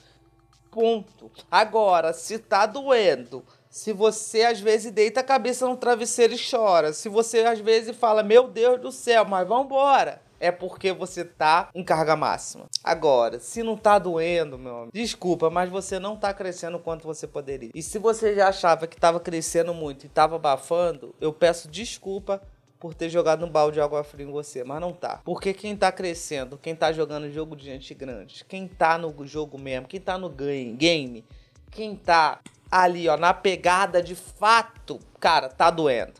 Ponto. 0.70 1.30
Agora, 1.50 2.12
se 2.12 2.38
tá 2.38 2.66
doendo, 2.66 3.44
se 3.68 3.92
você 3.92 4.42
às 4.42 4.60
vezes 4.60 4.92
deita 4.92 5.20
a 5.20 5.24
cabeça 5.24 5.66
no 5.66 5.76
travesseiro 5.76 6.34
e 6.34 6.38
chora, 6.38 6.92
se 6.92 7.08
você 7.08 7.40
às 7.40 7.58
vezes 7.58 7.96
fala, 7.96 8.22
meu 8.22 8.46
Deus 8.46 8.80
do 8.80 8.92
céu, 8.92 9.24
mas 9.24 9.46
vambora 9.46 10.22
é 10.40 10.50
porque 10.50 10.92
você 10.92 11.24
tá 11.24 11.68
em 11.74 11.84
carga 11.84 12.16
máxima. 12.16 12.64
Agora, 12.82 13.38
se 13.38 13.62
não 13.62 13.76
tá 13.76 13.98
doendo, 13.98 14.58
meu 14.58 14.76
amigo, 14.76 14.92
desculpa, 14.92 15.50
mas 15.50 15.68
você 15.68 15.98
não 15.98 16.16
tá 16.16 16.32
crescendo 16.32 16.78
quanto 16.78 17.06
você 17.06 17.26
poderia. 17.26 17.70
E 17.74 17.82
se 17.82 17.98
você 17.98 18.34
já 18.34 18.48
achava 18.48 18.86
que 18.86 18.98
tava 18.98 19.20
crescendo 19.20 19.74
muito 19.74 20.06
e 20.06 20.08
tava 20.08 20.36
abafando, 20.36 21.14
eu 21.20 21.32
peço 21.32 21.68
desculpa 21.68 22.42
por 22.80 22.94
ter 22.94 23.10
jogado 23.10 23.44
um 23.44 23.50
balde 23.50 23.74
de 23.74 23.80
água 23.82 24.02
fria 24.02 24.26
em 24.26 24.30
você, 24.30 24.64
mas 24.64 24.80
não 24.80 24.92
tá. 24.92 25.20
Porque 25.22 25.52
quem 25.52 25.76
tá 25.76 25.92
crescendo, 25.92 26.56
quem 26.56 26.74
tá 26.74 26.90
jogando 26.90 27.30
jogo 27.30 27.54
de 27.54 27.66
gente 27.66 27.92
grande, 27.92 28.42
quem 28.48 28.66
tá 28.66 28.96
no 28.96 29.14
jogo 29.26 29.58
mesmo, 29.58 29.86
quem 29.86 30.00
tá 30.00 30.16
no 30.16 30.30
game, 30.30 31.22
quem 31.70 31.94
tá 31.94 32.40
ali, 32.70 33.06
ó, 33.06 33.18
na 33.18 33.34
pegada 33.34 34.02
de 34.02 34.14
fato, 34.14 34.98
cara, 35.18 35.50
tá 35.50 35.70
doendo. 35.70 36.19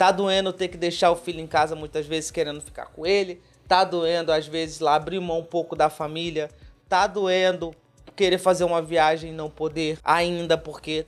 Tá 0.00 0.10
doendo 0.10 0.50
ter 0.50 0.68
que 0.68 0.78
deixar 0.78 1.10
o 1.10 1.14
filho 1.14 1.40
em 1.40 1.46
casa 1.46 1.76
muitas 1.76 2.06
vezes 2.06 2.30
querendo 2.30 2.62
ficar 2.62 2.86
com 2.86 3.04
ele. 3.04 3.42
Tá 3.68 3.84
doendo, 3.84 4.32
às 4.32 4.46
vezes, 4.46 4.80
lá 4.80 4.94
abrir 4.94 5.20
mão 5.20 5.40
um 5.40 5.44
pouco 5.44 5.76
da 5.76 5.90
família. 5.90 6.48
Tá 6.88 7.06
doendo 7.06 7.74
querer 8.16 8.38
fazer 8.38 8.64
uma 8.64 8.80
viagem 8.80 9.30
e 9.30 9.34
não 9.34 9.50
poder 9.50 9.98
ainda 10.02 10.56
porque 10.56 11.04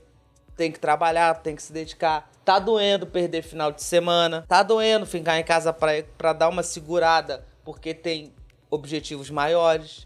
tem 0.55 0.71
que 0.71 0.79
trabalhar, 0.79 1.41
tem 1.41 1.55
que 1.55 1.63
se 1.63 1.73
dedicar. 1.73 2.29
Tá 2.45 2.59
doendo 2.59 3.07
perder 3.07 3.41
final 3.41 3.71
de 3.71 3.81
semana. 3.81 4.45
Tá 4.47 4.61
doendo 4.61 5.07
ficar 5.07 5.39
em 5.39 5.43
casa 5.43 5.73
para 5.73 6.31
dar 6.33 6.49
uma 6.49 6.61
segurada 6.61 7.43
porque 7.65 7.95
tem 7.95 8.31
objetivos 8.69 9.31
maiores. 9.31 10.05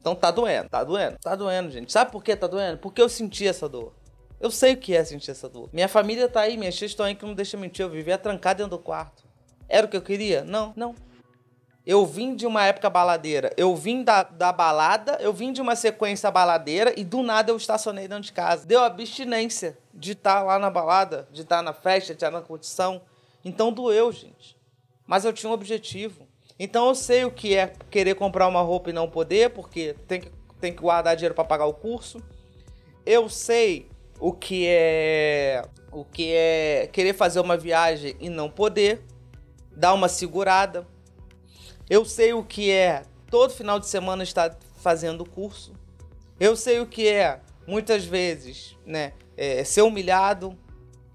Então 0.00 0.14
tá 0.14 0.30
doendo, 0.30 0.70
tá 0.70 0.82
doendo, 0.82 1.18
tá 1.18 1.34
doendo, 1.34 1.70
gente. 1.70 1.92
Sabe 1.92 2.10
por 2.10 2.24
que 2.24 2.34
tá 2.34 2.46
doendo? 2.46 2.78
Porque 2.78 3.02
eu 3.02 3.10
senti 3.10 3.46
essa 3.46 3.68
dor. 3.68 3.92
Eu 4.42 4.50
sei 4.50 4.74
o 4.74 4.76
que 4.76 4.92
é 4.92 5.04
sentir 5.04 5.30
essa 5.30 5.48
dor. 5.48 5.70
Minha 5.72 5.86
família 5.86 6.28
tá 6.28 6.40
aí, 6.40 6.56
minhas 6.56 6.74
tias 6.74 6.90
estão 6.90 7.06
aí 7.06 7.14
que 7.14 7.24
não 7.24 7.32
deixa 7.32 7.56
mentir. 7.56 7.84
Eu 7.84 7.88
vivia 7.88 8.18
trancado 8.18 8.58
dentro 8.58 8.76
do 8.76 8.82
quarto. 8.82 9.22
Era 9.68 9.86
o 9.86 9.88
que 9.88 9.96
eu 9.96 10.02
queria? 10.02 10.42
Não, 10.42 10.72
não. 10.74 10.96
Eu 11.86 12.04
vim 12.04 12.34
de 12.34 12.44
uma 12.44 12.66
época 12.66 12.90
baladeira. 12.90 13.52
Eu 13.56 13.76
vim 13.76 14.02
da, 14.02 14.24
da 14.24 14.50
balada, 14.52 15.16
eu 15.20 15.32
vim 15.32 15.52
de 15.52 15.60
uma 15.60 15.76
sequência 15.76 16.28
baladeira 16.28 16.92
e 16.98 17.04
do 17.04 17.22
nada 17.22 17.52
eu 17.52 17.56
estacionei 17.56 18.08
dentro 18.08 18.24
de 18.24 18.32
casa. 18.32 18.66
Deu 18.66 18.82
abstinência 18.82 19.78
de 19.94 20.10
estar 20.10 20.38
tá 20.38 20.42
lá 20.42 20.58
na 20.58 20.68
balada, 20.68 21.28
de 21.30 21.42
estar 21.42 21.58
tá 21.58 21.62
na 21.62 21.72
festa, 21.72 22.08
de 22.08 22.16
estar 22.16 22.32
tá 22.32 22.40
na 22.40 22.44
curtição. 22.44 23.00
Então 23.44 23.72
doeu, 23.72 24.10
gente. 24.10 24.56
Mas 25.06 25.24
eu 25.24 25.32
tinha 25.32 25.50
um 25.50 25.54
objetivo. 25.54 26.26
Então 26.58 26.88
eu 26.88 26.96
sei 26.96 27.24
o 27.24 27.30
que 27.30 27.54
é 27.54 27.74
querer 27.88 28.16
comprar 28.16 28.48
uma 28.48 28.60
roupa 28.60 28.90
e 28.90 28.92
não 28.92 29.08
poder, 29.08 29.50
porque 29.50 29.94
tem 30.08 30.20
que, 30.20 30.32
tem 30.60 30.74
que 30.74 30.82
guardar 30.82 31.14
dinheiro 31.14 31.34
para 31.34 31.44
pagar 31.44 31.66
o 31.66 31.74
curso. 31.74 32.20
Eu 33.06 33.28
sei 33.28 33.91
o 34.22 34.32
que 34.32 34.68
é 34.68 35.64
o 35.90 36.04
que 36.04 36.32
é 36.32 36.88
querer 36.92 37.12
fazer 37.12 37.40
uma 37.40 37.56
viagem 37.56 38.14
e 38.20 38.30
não 38.30 38.48
poder, 38.48 39.02
dar 39.74 39.92
uma 39.92 40.08
segurada. 40.08 40.86
Eu 41.90 42.04
sei 42.04 42.32
o 42.32 42.44
que 42.44 42.70
é 42.70 43.02
todo 43.28 43.52
final 43.52 43.80
de 43.80 43.88
semana 43.88 44.22
estar 44.22 44.56
fazendo 44.76 45.28
curso. 45.28 45.72
Eu 46.38 46.54
sei 46.54 46.78
o 46.78 46.86
que 46.86 47.08
é 47.08 47.40
muitas 47.66 48.04
vezes, 48.04 48.76
né, 48.86 49.12
é, 49.36 49.64
ser 49.64 49.82
humilhado. 49.82 50.56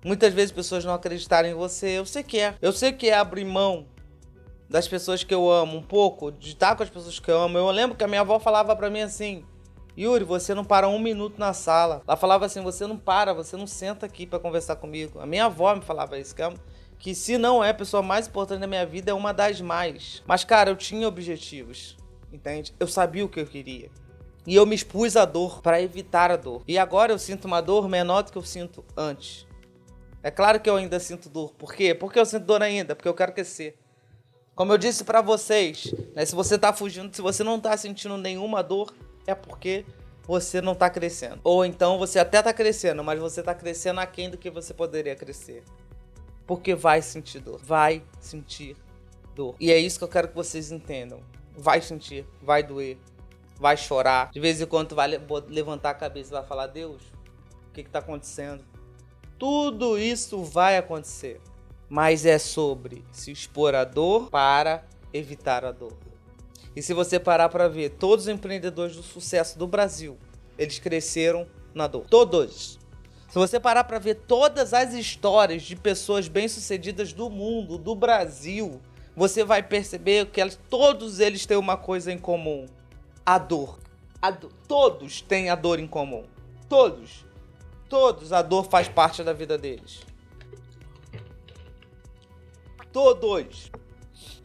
Muitas 0.03 0.33
vezes 0.33 0.51
pessoas 0.51 0.83
não 0.83 0.93
acreditarem 0.93 1.51
em 1.51 1.55
você. 1.55 1.97
Eu 1.97 2.05
sei 2.05 2.23
que 2.23 2.39
é. 2.39 2.55
Eu 2.61 2.73
sei 2.73 2.91
que 2.91 3.09
é 3.09 3.15
abrir 3.15 3.45
mão 3.45 3.87
das 4.69 4.85
pessoas 4.85 5.23
que 5.23 5.33
eu 5.33 5.49
amo 5.49 5.77
um 5.77 5.81
pouco, 5.81 6.29
de 6.29 6.49
estar 6.49 6.75
com 6.75 6.83
as 6.83 6.89
pessoas 6.89 7.19
que 7.19 7.31
eu 7.31 7.39
amo. 7.39 7.57
Eu 7.57 7.71
lembro 7.71 7.95
que 7.95 8.03
a 8.03 8.07
minha 8.07 8.21
avó 8.21 8.37
falava 8.37 8.75
para 8.75 8.89
mim 8.89 9.01
assim: 9.01 9.45
Yuri, 9.97 10.23
você 10.23 10.53
não 10.53 10.63
para 10.63 10.87
um 10.87 10.99
minuto 10.99 11.39
na 11.39 11.53
sala. 11.53 12.03
Ela 12.07 12.15
falava 12.15 12.45
assim: 12.45 12.61
você 12.61 12.85
não 12.85 12.97
para, 12.97 13.33
você 13.33 13.57
não 13.57 13.65
senta 13.65 14.05
aqui 14.05 14.27
para 14.27 14.39
conversar 14.39 14.75
comigo. 14.75 15.19
A 15.19 15.25
minha 15.25 15.45
avó 15.45 15.73
me 15.73 15.81
falava 15.81 16.19
isso, 16.19 16.35
que 16.35 16.41
é 16.41 16.53
que 16.99 17.13
se 17.13 17.37
não 17.37 17.63
é 17.63 17.69
a 17.69 17.73
pessoa 17.73 18.01
mais 18.01 18.27
importante 18.27 18.59
da 18.59 18.67
minha 18.67 18.85
vida, 18.85 19.11
é 19.11 19.13
uma 19.13 19.31
das 19.31 19.61
mais. 19.61 20.23
Mas, 20.25 20.43
cara, 20.43 20.71
eu 20.71 20.75
tinha 20.75 21.07
objetivos, 21.07 21.95
entende? 22.31 22.73
Eu 22.79 22.87
sabia 22.87 23.23
o 23.23 23.29
que 23.29 23.39
eu 23.39 23.45
queria. 23.45 23.89
E 24.45 24.55
eu 24.55 24.65
me 24.65 24.75
expus 24.75 25.15
à 25.15 25.25
dor 25.25 25.61
para 25.61 25.81
evitar 25.81 26.31
a 26.31 26.35
dor. 26.35 26.63
E 26.67 26.77
agora 26.77 27.11
eu 27.11 27.19
sinto 27.19 27.45
uma 27.45 27.61
dor 27.61 27.87
menor 27.87 28.23
do 28.23 28.31
que 28.31 28.37
eu 28.37 28.43
sinto 28.43 28.83
antes. 28.95 29.45
É 30.23 30.31
claro 30.31 30.59
que 30.59 30.69
eu 30.69 30.75
ainda 30.75 30.99
sinto 30.99 31.29
dor. 31.29 31.53
Por 31.53 31.73
quê? 31.73 31.93
Porque 31.93 32.19
eu 32.19 32.25
sinto 32.25 32.45
dor 32.45 32.63
ainda, 32.63 32.95
porque 32.95 33.07
eu 33.07 33.13
quero 33.13 33.33
crescer. 33.33 33.77
Como 34.55 34.73
eu 34.73 34.77
disse 34.77 35.03
para 35.03 35.21
vocês, 35.21 35.93
né, 36.15 36.25
se 36.25 36.33
você 36.33 36.57
tá 36.57 36.73
fugindo, 36.73 37.15
se 37.15 37.21
você 37.21 37.43
não 37.43 37.59
tá 37.59 37.77
sentindo 37.77 38.17
nenhuma 38.17 38.63
dor, 38.63 38.91
é 39.27 39.35
porque 39.35 39.85
você 40.25 40.61
não 40.61 40.73
tá 40.73 40.89
crescendo. 40.89 41.39
Ou 41.43 41.63
então 41.65 41.99
você 41.99 42.17
até 42.17 42.41
tá 42.41 42.53
crescendo, 42.53 43.03
mas 43.03 43.19
você 43.19 43.43
tá 43.43 43.53
crescendo 43.53 43.99
aquém 43.99 44.29
do 44.29 44.37
que 44.37 44.49
você 44.49 44.73
poderia 44.73 45.15
crescer. 45.15 45.63
Porque 46.47 46.73
vai 46.73 47.01
sentir 47.01 47.39
dor. 47.39 47.59
Vai 47.61 48.01
sentir 48.19 48.75
dor. 49.35 49.55
E 49.59 49.71
é 49.71 49.77
isso 49.77 49.97
que 49.99 50.03
eu 50.03 50.09
quero 50.09 50.29
que 50.29 50.35
vocês 50.35 50.71
entendam. 50.71 51.19
Vai 51.55 51.81
sentir, 51.81 52.25
vai 52.41 52.63
doer, 52.63 52.97
vai 53.59 53.75
chorar. 53.75 54.31
De 54.31 54.39
vez 54.39 54.61
em 54.61 54.65
quando 54.65 54.95
vai 54.95 55.07
levantar 55.47 55.91
a 55.91 55.95
cabeça 55.95 56.29
e 56.29 56.37
vai 56.37 56.45
falar: 56.45 56.67
Deus, 56.67 57.01
o 57.69 57.71
que 57.73 57.81
está 57.81 57.99
acontecendo? 57.99 58.63
Tudo 59.37 59.97
isso 59.97 60.43
vai 60.43 60.77
acontecer. 60.77 61.41
Mas 61.89 62.25
é 62.25 62.37
sobre 62.37 63.05
se 63.11 63.31
expor 63.31 63.73
à 63.73 63.83
dor 63.85 64.29
para 64.29 64.83
evitar 65.13 65.63
a 65.63 65.71
dor. 65.71 65.93
E 66.77 66.81
se 66.83 66.93
você 66.93 67.19
parar 67.19 67.49
para 67.49 67.67
ver, 67.67 67.89
todos 67.89 68.25
os 68.25 68.29
empreendedores 68.31 68.95
do 68.95 69.01
sucesso 69.01 69.57
do 69.57 69.65
Brasil, 69.65 70.15
eles 70.59 70.77
cresceram 70.77 71.47
na 71.73 71.87
dor. 71.87 72.05
Todos. 72.07 72.77
Se 73.27 73.33
você 73.33 73.59
parar 73.59 73.85
para 73.85 73.97
ver 73.97 74.13
todas 74.27 74.75
as 74.75 74.93
histórias 74.93 75.63
de 75.63 75.75
pessoas 75.75 76.27
bem-sucedidas 76.27 77.13
do 77.13 77.31
mundo, 77.31 77.79
do 77.79 77.95
Brasil, 77.95 78.79
você 79.15 79.43
vai 79.43 79.63
perceber 79.63 80.27
que 80.27 80.39
elas, 80.39 80.59
todos 80.69 81.19
eles 81.19 81.47
têm 81.47 81.57
uma 81.57 81.77
coisa 81.77 82.13
em 82.13 82.17
comum: 82.19 82.67
a 83.25 83.39
dor. 83.39 83.79
A 84.21 84.29
do... 84.29 84.47
Todos 84.67 85.19
têm 85.19 85.49
a 85.49 85.55
dor 85.55 85.79
em 85.79 85.87
comum. 85.87 86.25
Todos. 86.69 87.25
Todos 87.89 88.31
a 88.31 88.43
dor 88.43 88.65
faz 88.69 88.87
parte 88.87 89.23
da 89.23 89.33
vida 89.33 89.57
deles. 89.57 90.01
Todos. 92.93 93.71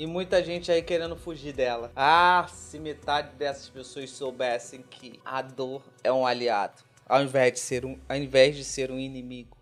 E 0.03 0.07
muita 0.07 0.43
gente 0.43 0.73
aí 0.73 0.83
querendo 0.83 1.15
fugir 1.15 1.53
dela. 1.53 1.93
Ah, 1.95 2.49
se 2.53 2.77
metade 2.77 3.37
dessas 3.37 3.69
pessoas 3.69 4.11
soubessem 4.11 4.83
que 4.83 5.21
a 5.25 5.41
dor 5.41 5.81
é 6.03 6.13
um 6.13 6.27
aliado 6.27 6.83
ao 7.09 7.23
invés 7.23 7.53
de 7.53 7.61
ser 7.61 7.87
um, 7.87 7.97
ao 8.09 8.17
invés 8.17 8.57
de 8.57 8.65
ser 8.65 8.91
um 8.91 8.99
inimigo. 8.99 9.57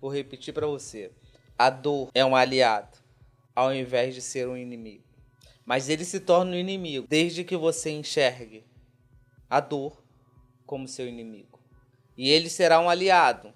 Vou 0.00 0.10
repetir 0.10 0.54
para 0.54 0.66
você. 0.66 1.10
A 1.58 1.68
dor 1.68 2.08
é 2.14 2.24
um 2.24 2.34
aliado, 2.34 2.96
ao 3.54 3.74
invés 3.74 4.14
de 4.14 4.22
ser 4.22 4.48
um 4.48 4.56
inimigo. 4.56 5.04
Mas 5.66 5.90
ele 5.90 6.06
se 6.06 6.18
torna 6.18 6.52
um 6.52 6.58
inimigo 6.58 7.06
desde 7.06 7.44
que 7.44 7.54
você 7.54 7.90
enxergue 7.90 8.64
a 9.50 9.60
dor 9.60 10.02
como 10.64 10.88
seu 10.88 11.06
inimigo. 11.06 11.60
E 12.16 12.30
ele 12.30 12.48
será 12.48 12.80
um 12.80 12.88
aliado 12.88 13.52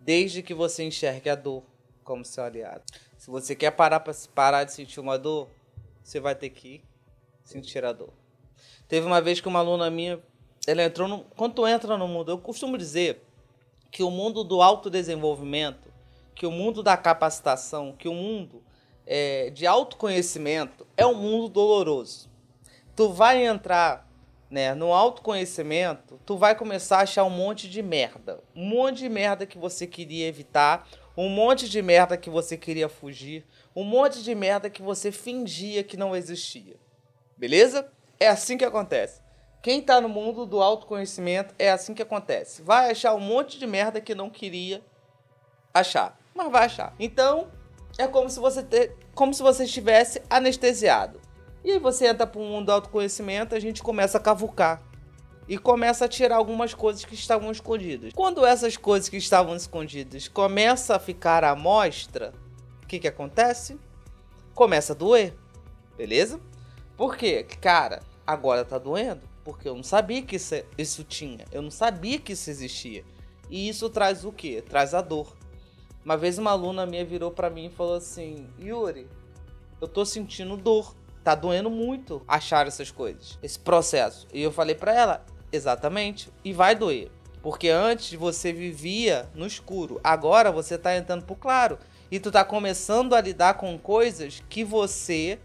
desde 0.00 0.42
que 0.42 0.52
você 0.52 0.82
enxergue 0.82 1.30
a 1.30 1.36
dor 1.36 1.62
como 2.02 2.24
seu 2.24 2.42
aliado. 2.42 2.82
Se 3.16 3.30
você 3.30 3.54
quer 3.54 3.70
parar 3.70 4.00
para 4.00 4.12
parar 4.34 4.64
de 4.64 4.72
sentir 4.72 4.98
uma 4.98 5.16
dor, 5.16 5.48
você 6.10 6.18
vai 6.18 6.34
ter 6.34 6.50
que 6.50 6.82
sentir 7.44 7.84
a 7.84 7.92
dor. 7.92 8.12
Teve 8.88 9.06
uma 9.06 9.20
vez 9.20 9.40
que 9.40 9.46
uma 9.46 9.60
aluna 9.60 9.88
minha 9.88 10.20
ela 10.66 10.82
entrou 10.82 11.06
no, 11.06 11.20
quando 11.36 11.54
tu 11.54 11.66
entra 11.66 11.96
no 11.96 12.08
mundo, 12.08 12.32
eu 12.32 12.38
costumo 12.38 12.76
dizer 12.76 13.24
que 13.92 14.02
o 14.02 14.10
mundo 14.10 14.42
do 14.42 14.60
autodesenvolvimento, 14.60 15.88
que 16.34 16.46
o 16.46 16.50
mundo 16.50 16.82
da 16.82 16.96
capacitação, 16.96 17.94
que 17.96 18.08
o 18.08 18.12
mundo 18.12 18.60
é, 19.06 19.50
de 19.50 19.66
autoconhecimento 19.66 20.84
é 20.96 21.06
um 21.06 21.14
mundo 21.14 21.48
doloroso. 21.48 22.28
Tu 22.96 23.08
vai 23.10 23.46
entrar 23.46 24.08
né, 24.50 24.74
no 24.74 24.92
autoconhecimento, 24.92 26.20
tu 26.26 26.36
vai 26.36 26.56
começar 26.56 26.98
a 26.98 27.02
achar 27.02 27.24
um 27.24 27.30
monte 27.30 27.70
de 27.70 27.82
merda. 27.82 28.42
Um 28.54 28.64
monte 28.64 28.98
de 28.98 29.08
merda 29.08 29.46
que 29.46 29.56
você 29.56 29.86
queria 29.86 30.26
evitar, 30.26 30.88
um 31.16 31.28
monte 31.28 31.68
de 31.68 31.80
merda 31.80 32.16
que 32.16 32.28
você 32.28 32.56
queria 32.56 32.88
fugir, 32.88 33.46
um 33.74 33.84
monte 33.84 34.22
de 34.22 34.34
merda 34.34 34.70
que 34.70 34.82
você 34.82 35.12
fingia 35.12 35.82
que 35.82 35.96
não 35.96 36.14
existia. 36.14 36.76
Beleza? 37.36 37.90
É 38.18 38.28
assim 38.28 38.58
que 38.58 38.64
acontece. 38.64 39.20
Quem 39.62 39.80
está 39.80 40.00
no 40.00 40.08
mundo 40.08 40.46
do 40.46 40.60
autoconhecimento 40.60 41.54
é 41.58 41.70
assim 41.70 41.94
que 41.94 42.02
acontece. 42.02 42.62
Vai 42.62 42.90
achar 42.90 43.14
um 43.14 43.20
monte 43.20 43.58
de 43.58 43.66
merda 43.66 44.00
que 44.00 44.14
não 44.14 44.30
queria 44.30 44.82
achar, 45.72 46.18
mas 46.34 46.50
vai 46.50 46.64
achar. 46.64 46.94
Então, 46.98 47.48
é 47.98 48.06
como 48.06 48.28
se 48.30 48.40
você 48.40 48.62
ter, 48.62 48.96
como 49.14 49.34
se 49.34 49.42
você 49.42 49.64
estivesse 49.64 50.22
anestesiado. 50.30 51.20
E 51.62 51.72
aí 51.72 51.78
você 51.78 52.06
entra 52.06 52.26
para 52.26 52.40
o 52.40 52.44
mundo 52.44 52.66
do 52.66 52.72
autoconhecimento, 52.72 53.54
a 53.54 53.60
gente 53.60 53.82
começa 53.82 54.16
a 54.16 54.20
cavucar 54.20 54.82
e 55.46 55.58
começa 55.58 56.04
a 56.06 56.08
tirar 56.08 56.36
algumas 56.36 56.72
coisas 56.72 57.04
que 57.04 57.14
estavam 57.14 57.50
escondidas. 57.50 58.12
Quando 58.14 58.46
essas 58.46 58.76
coisas 58.76 59.08
que 59.08 59.16
estavam 59.16 59.54
escondidas 59.54 60.26
começam 60.28 60.96
a 60.96 60.98
ficar 60.98 61.44
à 61.44 61.54
mostra, 61.54 62.32
que 62.90 62.98
que 62.98 63.06
acontece? 63.06 63.78
Começa 64.52 64.94
a 64.94 64.96
doer, 64.96 65.32
beleza? 65.96 66.40
Por 66.96 67.16
quê? 67.16 67.46
Cara, 67.60 68.00
agora 68.26 68.64
tá 68.64 68.78
doendo 68.78 69.20
porque 69.44 69.68
eu 69.68 69.76
não 69.76 69.82
sabia 69.84 70.20
que 70.22 70.34
isso, 70.34 70.56
isso 70.76 71.04
tinha, 71.04 71.44
eu 71.52 71.62
não 71.62 71.70
sabia 71.70 72.18
que 72.18 72.32
isso 72.32 72.50
existia. 72.50 73.04
E 73.48 73.68
isso 73.68 73.88
traz 73.88 74.24
o 74.24 74.32
quê? 74.32 74.62
Traz 74.68 74.92
a 74.92 75.00
dor. 75.00 75.36
Uma 76.04 76.16
vez 76.16 76.36
uma 76.36 76.50
aluna 76.50 76.84
minha 76.84 77.04
virou 77.04 77.30
para 77.30 77.48
mim 77.48 77.66
e 77.66 77.70
falou 77.70 77.94
assim: 77.94 78.48
Yuri, 78.60 79.06
eu 79.80 79.86
tô 79.86 80.04
sentindo 80.04 80.56
dor. 80.56 80.94
Tá 81.22 81.34
doendo 81.34 81.70
muito 81.70 82.22
achar 82.26 82.66
essas 82.66 82.90
coisas, 82.90 83.38
esse 83.42 83.58
processo. 83.58 84.26
E 84.32 84.42
eu 84.42 84.50
falei 84.50 84.74
para 84.74 84.92
ela: 84.92 85.26
exatamente, 85.52 86.28
e 86.44 86.52
vai 86.52 86.74
doer. 86.74 87.10
Porque 87.40 87.68
antes 87.68 88.12
você 88.14 88.52
vivia 88.52 89.28
no 89.34 89.46
escuro, 89.46 90.00
agora 90.02 90.50
você 90.50 90.76
tá 90.76 90.96
entrando 90.96 91.24
pro 91.24 91.36
claro. 91.36 91.78
E 92.10 92.18
tu 92.18 92.30
tá 92.30 92.44
começando 92.44 93.14
a 93.14 93.20
lidar 93.20 93.54
com 93.54 93.78
coisas 93.78 94.42
que 94.48 94.64
você 94.64 95.38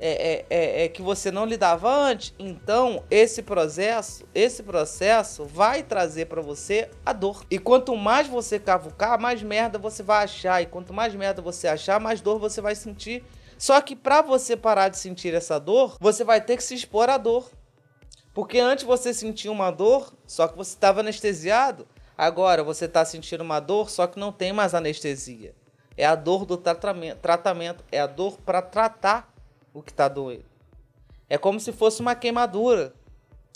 é, 0.00 0.10
é, 0.10 0.46
é, 0.48 0.84
é, 0.84 0.88
que 0.88 1.02
você 1.02 1.30
não 1.30 1.44
lidava 1.44 1.92
antes, 1.92 2.32
então 2.38 3.02
esse 3.10 3.42
processo, 3.42 4.24
esse 4.32 4.62
processo 4.62 5.44
vai 5.44 5.82
trazer 5.82 6.26
para 6.26 6.40
você 6.40 6.88
a 7.04 7.12
dor. 7.12 7.44
E 7.50 7.58
quanto 7.58 7.96
mais 7.96 8.28
você 8.28 8.60
cavucar, 8.60 9.18
mais 9.18 9.42
merda 9.42 9.76
você 9.76 10.02
vai 10.02 10.24
achar. 10.24 10.62
E 10.62 10.66
quanto 10.66 10.94
mais 10.94 11.14
merda 11.14 11.42
você 11.42 11.66
achar, 11.66 11.98
mais 11.98 12.20
dor 12.20 12.38
você 12.38 12.60
vai 12.60 12.76
sentir. 12.76 13.24
Só 13.58 13.80
que 13.80 13.96
para 13.96 14.22
você 14.22 14.56
parar 14.56 14.88
de 14.88 14.98
sentir 14.98 15.34
essa 15.34 15.58
dor, 15.58 15.96
você 15.98 16.22
vai 16.22 16.40
ter 16.40 16.56
que 16.56 16.62
se 16.62 16.76
expor 16.76 17.10
à 17.10 17.18
dor. 17.18 17.50
Porque 18.32 18.60
antes 18.60 18.84
você 18.84 19.12
sentia 19.12 19.50
uma 19.50 19.72
dor, 19.72 20.14
só 20.24 20.46
que 20.46 20.56
você 20.56 20.74
estava 20.74 21.00
anestesiado. 21.00 21.88
Agora 22.16 22.62
você 22.62 22.84
está 22.84 23.04
sentindo 23.04 23.42
uma 23.42 23.58
dor, 23.58 23.90
só 23.90 24.06
que 24.06 24.18
não 24.18 24.30
tem 24.30 24.52
mais 24.52 24.74
anestesia. 24.74 25.56
É 25.98 26.06
a 26.06 26.14
dor 26.14 26.46
do 26.46 26.56
tratamento, 26.56 27.84
é 27.90 27.98
a 27.98 28.06
dor 28.06 28.38
para 28.46 28.62
tratar 28.62 29.34
o 29.74 29.82
que 29.82 29.90
está 29.90 30.06
doendo. 30.06 30.44
É 31.28 31.36
como 31.36 31.58
se 31.58 31.72
fosse 31.72 32.00
uma 32.00 32.14
queimadura. 32.14 32.94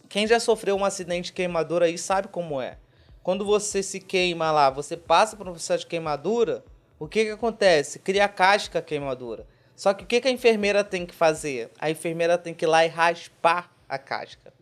Quem 0.08 0.26
já 0.26 0.40
sofreu 0.40 0.74
um 0.74 0.84
acidente 0.84 1.26
de 1.26 1.34
queimadura 1.34 1.86
aí 1.86 1.96
sabe 1.96 2.26
como 2.26 2.60
é. 2.60 2.78
Quando 3.22 3.44
você 3.44 3.80
se 3.80 4.00
queima 4.00 4.50
lá, 4.50 4.70
você 4.70 4.96
passa 4.96 5.36
por 5.36 5.46
um 5.46 5.52
processo 5.52 5.84
de 5.84 5.86
queimadura, 5.86 6.64
o 6.98 7.06
que, 7.06 7.26
que 7.26 7.30
acontece? 7.30 8.00
Cria 8.00 8.26
casca 8.26 8.82
queimadura. 8.82 9.46
Só 9.76 9.94
que 9.94 10.02
o 10.02 10.06
que, 10.06 10.20
que 10.20 10.26
a 10.26 10.32
enfermeira 10.32 10.82
tem 10.82 11.06
que 11.06 11.14
fazer? 11.14 11.70
A 11.78 11.92
enfermeira 11.92 12.36
tem 12.36 12.52
que 12.52 12.64
ir 12.64 12.68
lá 12.68 12.84
e 12.84 12.88
raspar 12.88 13.72
a 13.88 13.98
casca. 13.98 14.52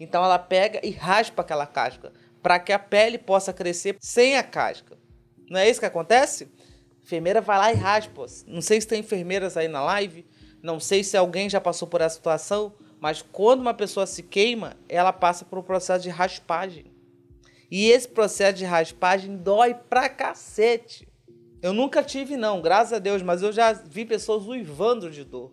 Então 0.00 0.24
ela 0.24 0.38
pega 0.38 0.80
e 0.82 0.90
raspa 0.90 1.42
aquela 1.42 1.66
casca 1.66 2.14
para 2.42 2.58
que 2.58 2.72
a 2.72 2.78
pele 2.78 3.18
possa 3.18 3.52
crescer 3.52 3.98
sem 4.00 4.38
a 4.38 4.42
casca. 4.42 4.96
Não 5.50 5.60
é 5.60 5.68
isso 5.68 5.80
que 5.80 5.86
acontece? 5.86 6.48
Enfermeira 7.06 7.40
vai 7.40 7.56
lá 7.56 7.72
e 7.72 7.76
raspa. 7.76 8.26
Não 8.48 8.60
sei 8.60 8.80
se 8.80 8.88
tem 8.88 8.98
enfermeiras 8.98 9.56
aí 9.56 9.68
na 9.68 9.80
live, 9.80 10.26
não 10.60 10.80
sei 10.80 11.04
se 11.04 11.16
alguém 11.16 11.48
já 11.48 11.60
passou 11.60 11.86
por 11.86 12.00
essa 12.00 12.16
situação, 12.16 12.74
mas 12.98 13.22
quando 13.22 13.60
uma 13.60 13.72
pessoa 13.72 14.08
se 14.08 14.24
queima, 14.24 14.76
ela 14.88 15.12
passa 15.12 15.44
por 15.44 15.56
um 15.56 15.62
processo 15.62 16.02
de 16.02 16.10
raspagem. 16.10 16.86
E 17.70 17.88
esse 17.90 18.08
processo 18.08 18.58
de 18.58 18.64
raspagem 18.64 19.36
dói 19.36 19.72
pra 19.72 20.08
cacete. 20.08 21.06
Eu 21.62 21.72
nunca 21.72 22.02
tive, 22.02 22.36
não, 22.36 22.60
graças 22.60 22.94
a 22.94 22.98
Deus, 22.98 23.22
mas 23.22 23.40
eu 23.40 23.52
já 23.52 23.72
vi 23.72 24.04
pessoas 24.04 24.44
uivando 24.48 25.08
de 25.08 25.22
dor. 25.22 25.52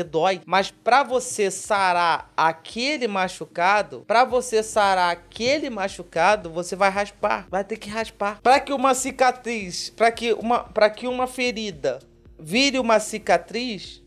Porque 0.00 0.04
dói. 0.04 0.40
Mas 0.46 0.70
para 0.70 1.02
você 1.02 1.50
sarar 1.50 2.32
aquele 2.36 3.06
machucado, 3.06 4.04
para 4.06 4.24
você 4.24 4.62
sarar 4.62 5.12
aquele 5.12 5.68
machucado, 5.68 6.50
você 6.50 6.74
vai 6.74 6.90
raspar. 6.90 7.46
Vai 7.50 7.64
ter 7.64 7.76
que 7.76 7.88
raspar. 7.88 8.40
Para 8.42 8.60
que 8.60 8.72
uma 8.72 8.94
cicatriz, 8.94 9.90
para 9.90 10.10
que 10.10 10.32
uma, 10.32 10.64
para 10.64 10.88
que 10.90 11.06
uma 11.06 11.26
ferida 11.26 11.98
vire 12.38 12.78
uma 12.78 12.98
cicatriz, 12.98 14.02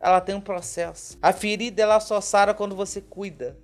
ela 0.00 0.20
tem 0.20 0.34
um 0.34 0.40
processo. 0.40 1.18
A 1.22 1.32
ferida 1.32 1.82
ela 1.82 2.00
só 2.00 2.20
sara 2.20 2.54
quando 2.54 2.76
você 2.76 3.00
cuida. 3.00 3.56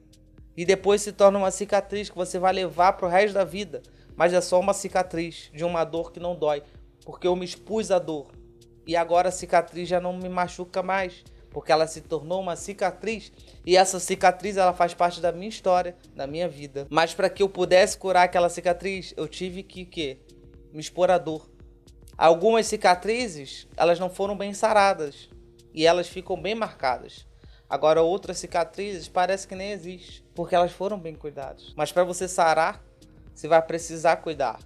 E 0.56 0.64
depois 0.64 1.02
se 1.02 1.12
torna 1.12 1.38
uma 1.38 1.50
cicatriz 1.50 2.08
que 2.08 2.16
você 2.16 2.38
vai 2.38 2.52
levar 2.52 2.94
pro 2.94 3.08
resto 3.08 3.34
da 3.34 3.44
vida. 3.44 3.82
Mas 4.16 4.32
é 4.32 4.40
só 4.40 4.58
uma 4.58 4.72
cicatriz 4.72 5.50
de 5.52 5.64
uma 5.64 5.84
dor 5.84 6.10
que 6.12 6.20
não 6.20 6.34
dói. 6.34 6.62
Porque 7.04 7.26
eu 7.26 7.36
me 7.36 7.44
expus 7.44 7.90
à 7.90 7.98
dor. 7.98 8.32
E 8.86 8.96
agora 8.96 9.28
a 9.28 9.32
cicatriz 9.32 9.86
já 9.88 10.00
não 10.00 10.16
me 10.16 10.28
machuca 10.28 10.82
mais. 10.82 11.22
Porque 11.56 11.72
ela 11.72 11.86
se 11.86 12.02
tornou 12.02 12.42
uma 12.42 12.54
cicatriz. 12.54 13.32
E 13.64 13.78
essa 13.78 13.98
cicatriz 13.98 14.58
ela 14.58 14.74
faz 14.74 14.92
parte 14.92 15.22
da 15.22 15.32
minha 15.32 15.48
história, 15.48 15.96
da 16.14 16.26
minha 16.26 16.46
vida. 16.46 16.86
Mas 16.90 17.14
para 17.14 17.30
que 17.30 17.42
eu 17.42 17.48
pudesse 17.48 17.96
curar 17.96 18.24
aquela 18.24 18.50
cicatriz, 18.50 19.14
eu 19.16 19.26
tive 19.26 19.62
que, 19.62 19.86
que 19.86 20.20
me 20.70 20.80
expor 20.82 21.10
à 21.10 21.16
dor. 21.16 21.50
Algumas 22.14 22.66
cicatrizes, 22.66 23.66
elas 23.74 23.98
não 23.98 24.10
foram 24.10 24.36
bem 24.36 24.52
saradas 24.52 25.30
e 25.72 25.86
elas 25.86 26.06
ficam 26.06 26.38
bem 26.38 26.54
marcadas. 26.54 27.26
Agora 27.70 28.02
outras 28.02 28.36
cicatrizes 28.36 29.08
parece 29.08 29.48
que 29.48 29.54
nem 29.54 29.70
existe, 29.70 30.22
porque 30.34 30.54
elas 30.54 30.72
foram 30.72 30.98
bem 30.98 31.14
cuidadas. 31.14 31.72
Mas 31.74 31.90
para 31.90 32.04
você 32.04 32.28
sarar, 32.28 32.84
você 33.34 33.48
vai 33.48 33.62
precisar 33.62 34.16
cuidar. 34.16 34.60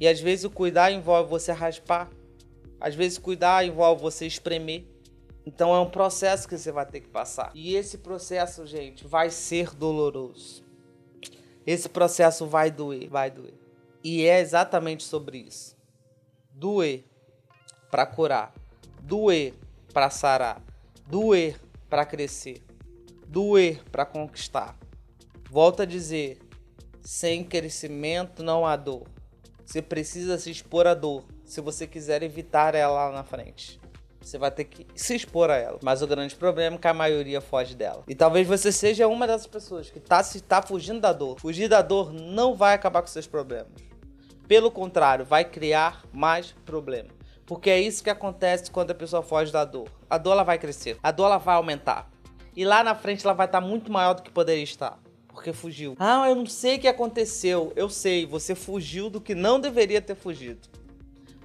E 0.00 0.08
às 0.08 0.18
vezes 0.18 0.46
o 0.46 0.50
cuidar 0.50 0.90
envolve 0.90 1.28
você 1.28 1.52
raspar, 1.52 2.08
às 2.80 2.94
vezes 2.94 3.18
cuidar 3.18 3.66
envolve 3.66 4.00
você 4.00 4.26
espremer. 4.26 4.95
Então 5.46 5.72
é 5.74 5.78
um 5.78 5.88
processo 5.88 6.48
que 6.48 6.58
você 6.58 6.72
vai 6.72 6.84
ter 6.84 7.00
que 7.00 7.08
passar. 7.08 7.52
E 7.54 7.76
esse 7.76 7.98
processo, 7.98 8.66
gente, 8.66 9.06
vai 9.06 9.30
ser 9.30 9.74
doloroso. 9.74 10.64
Esse 11.64 11.88
processo 11.88 12.46
vai 12.46 12.70
doer, 12.70 13.08
vai 13.08 13.30
doer. 13.30 13.54
E 14.02 14.26
é 14.26 14.40
exatamente 14.40 15.04
sobre 15.04 15.38
isso. 15.38 15.76
Doer 16.50 17.04
para 17.90 18.04
curar. 18.04 18.52
Doer 19.00 19.54
para 19.96 20.10
sarar, 20.10 20.60
doer 21.06 21.58
para 21.88 22.04
crescer, 22.04 22.62
doer 23.26 23.82
para 23.90 24.04
conquistar. 24.04 24.76
Volto 25.50 25.80
a 25.80 25.86
dizer, 25.86 26.38
sem 27.00 27.42
crescimento 27.42 28.42
não 28.42 28.66
há 28.66 28.76
dor. 28.76 29.04
Você 29.64 29.80
precisa 29.80 30.36
se 30.36 30.50
expor 30.50 30.86
à 30.86 30.92
dor 30.92 31.24
se 31.46 31.62
você 31.62 31.86
quiser 31.86 32.22
evitar 32.22 32.74
ela 32.74 33.06
lá 33.06 33.10
na 33.10 33.24
frente. 33.24 33.80
Você 34.26 34.38
vai 34.38 34.50
ter 34.50 34.64
que 34.64 34.84
se 34.96 35.14
expor 35.14 35.50
a 35.50 35.56
ela. 35.56 35.78
Mas 35.80 36.02
o 36.02 36.06
grande 36.06 36.34
problema 36.34 36.74
é 36.74 36.78
que 36.80 36.88
a 36.88 36.92
maioria 36.92 37.40
foge 37.40 37.76
dela. 37.76 38.02
E 38.08 38.14
talvez 38.14 38.48
você 38.48 38.72
seja 38.72 39.06
uma 39.06 39.24
dessas 39.24 39.46
pessoas 39.46 39.88
que 39.88 39.98
está 39.98 40.20
tá 40.48 40.60
fugindo 40.60 41.00
da 41.00 41.12
dor. 41.12 41.38
Fugir 41.38 41.68
da 41.68 41.80
dor 41.80 42.12
não 42.12 42.52
vai 42.52 42.74
acabar 42.74 43.02
com 43.02 43.06
seus 43.06 43.28
problemas. 43.28 43.70
Pelo 44.48 44.68
contrário, 44.68 45.24
vai 45.24 45.44
criar 45.44 46.02
mais 46.12 46.50
problemas. 46.64 47.12
Porque 47.46 47.70
é 47.70 47.80
isso 47.80 48.02
que 48.02 48.10
acontece 48.10 48.68
quando 48.68 48.90
a 48.90 48.94
pessoa 48.96 49.22
foge 49.22 49.52
da 49.52 49.64
dor. 49.64 49.88
A 50.10 50.18
dor 50.18 50.32
ela 50.32 50.42
vai 50.42 50.58
crescer, 50.58 50.98
a 51.00 51.12
dor 51.12 51.26
ela 51.26 51.38
vai 51.38 51.54
aumentar. 51.54 52.10
E 52.56 52.64
lá 52.64 52.82
na 52.82 52.96
frente 52.96 53.24
ela 53.24 53.34
vai 53.34 53.46
estar 53.46 53.60
muito 53.60 53.92
maior 53.92 54.14
do 54.14 54.22
que 54.22 54.30
poderia 54.32 54.64
estar. 54.64 54.98
Porque 55.28 55.52
fugiu. 55.52 55.94
Ah, 56.00 56.28
eu 56.28 56.34
não 56.34 56.46
sei 56.46 56.76
o 56.76 56.80
que 56.80 56.88
aconteceu. 56.88 57.72
Eu 57.76 57.88
sei, 57.88 58.26
você 58.26 58.56
fugiu 58.56 59.08
do 59.08 59.20
que 59.20 59.36
não 59.36 59.60
deveria 59.60 60.02
ter 60.02 60.16
fugido. 60.16 60.66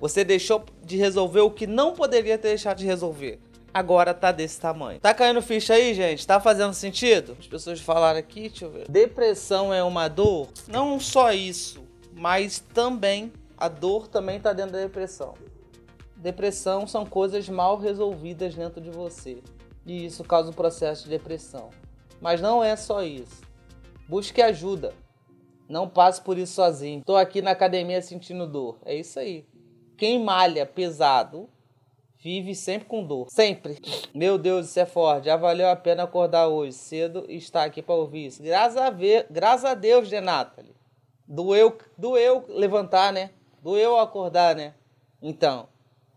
Você 0.02 0.24
deixou 0.24 0.66
de 0.84 0.98
resolver 0.98 1.42
o 1.42 1.52
que 1.52 1.68
não 1.68 1.94
poderia 1.94 2.36
ter 2.36 2.48
deixado 2.48 2.80
de 2.80 2.88
resolver. 2.88 3.40
Agora 3.72 4.16
tá 4.16 4.32
desse 4.32 4.60
tamanho. 4.60 5.00
Tá 5.00 5.14
caindo 5.14 5.44
ficha 5.44 5.76
aí, 5.76 5.94
gente? 5.94 6.26
Tá 6.26 6.40
fazendo 6.40 6.74
sentido? 6.74 7.38
As 7.40 7.46
pessoas 7.46 7.80
falaram 7.80 8.18
aqui, 8.18 8.50
deixa 8.50 8.66
eu 8.66 8.72
ver. 8.72 8.90
Depressão 8.90 9.72
é 9.72 9.84
uma 9.84 10.08
dor? 10.08 10.50
Não 10.68 11.00
só 11.00 11.32
isso, 11.32 11.84
mas 12.16 12.60
também 12.74 13.32
a 13.56 13.68
dor 13.68 14.08
também 14.08 14.40
tá 14.40 14.54
dentro 14.54 14.72
da 14.72 14.80
depressão. 14.80 15.36
Depressão 16.18 16.88
são 16.88 17.06
coisas 17.06 17.48
mal 17.48 17.78
resolvidas 17.78 18.56
dentro 18.56 18.82
de 18.82 18.90
você. 18.90 19.38
E 19.86 20.08
isso 20.08 20.24
causa 20.24 20.50
um 20.50 20.54
processo 20.54 21.04
de 21.04 21.12
depressão. 21.12 21.70
Mas 22.20 22.42
não 22.42 22.64
é 22.64 22.76
só 22.76 23.04
isso. 23.04 23.42
Busque 24.10 24.42
ajuda. 24.42 24.96
Não 25.70 25.88
passe 25.88 26.20
por 26.22 26.40
isso 26.40 26.54
sozinho. 26.54 27.02
Estou 27.02 27.18
aqui 27.18 27.40
na 27.40 27.52
academia 27.52 28.02
sentindo 28.02 28.48
dor. 28.48 28.80
É 28.84 28.96
isso 28.96 29.20
aí. 29.20 29.46
Quem 30.02 30.18
malha 30.18 30.66
pesado 30.66 31.48
vive 32.18 32.56
sempre 32.56 32.88
com 32.88 33.06
dor. 33.06 33.28
Sempre. 33.30 33.78
Meu 34.16 34.36
Deus, 34.36 34.68
isso 34.70 34.80
é 34.80 34.86
forte. 34.88 35.26
Já 35.26 35.38
valeu 35.38 35.70
a 35.70 35.76
pena 35.76 36.02
acordar 36.02 36.48
hoje 36.48 36.74
cedo 36.74 37.24
e 37.30 37.36
estar 37.36 37.66
aqui 37.66 37.84
para 37.84 37.94
ouvir 37.94 38.26
isso. 38.26 38.42
Graças 38.42 38.78
a, 38.78 38.90
ver, 38.90 39.28
graças 39.30 39.64
a 39.64 39.76
Deus, 39.76 40.10
de 40.10 40.20
Nathalie. 40.20 40.76
Doeu, 41.28 41.78
doeu 41.96 42.44
levantar, 42.50 43.14
né? 43.14 43.30
Doeu 43.62 43.96
acordar, 44.00 44.56
né? 44.56 44.74
Então, 45.22 45.70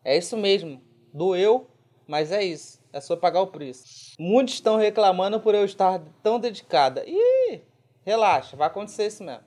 é 0.02 0.16
isso 0.16 0.34
mesmo. 0.34 0.80
Doeu, 1.12 1.68
mas 2.08 2.32
é 2.32 2.42
isso. 2.42 2.80
É 2.90 3.02
só 3.02 3.14
pagar 3.16 3.42
o 3.42 3.48
preço. 3.48 4.14
Muitos 4.18 4.54
estão 4.54 4.78
reclamando 4.78 5.38
por 5.40 5.54
eu 5.54 5.66
estar 5.66 6.00
tão 6.22 6.40
dedicada. 6.40 7.04
Ih, 7.06 7.60
relaxa, 8.02 8.56
vai 8.56 8.66
acontecer 8.66 9.08
isso 9.08 9.22
mesmo. 9.22 9.44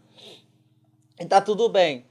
E 1.20 1.26
tá 1.26 1.42
tudo 1.42 1.68
bem. 1.70 2.06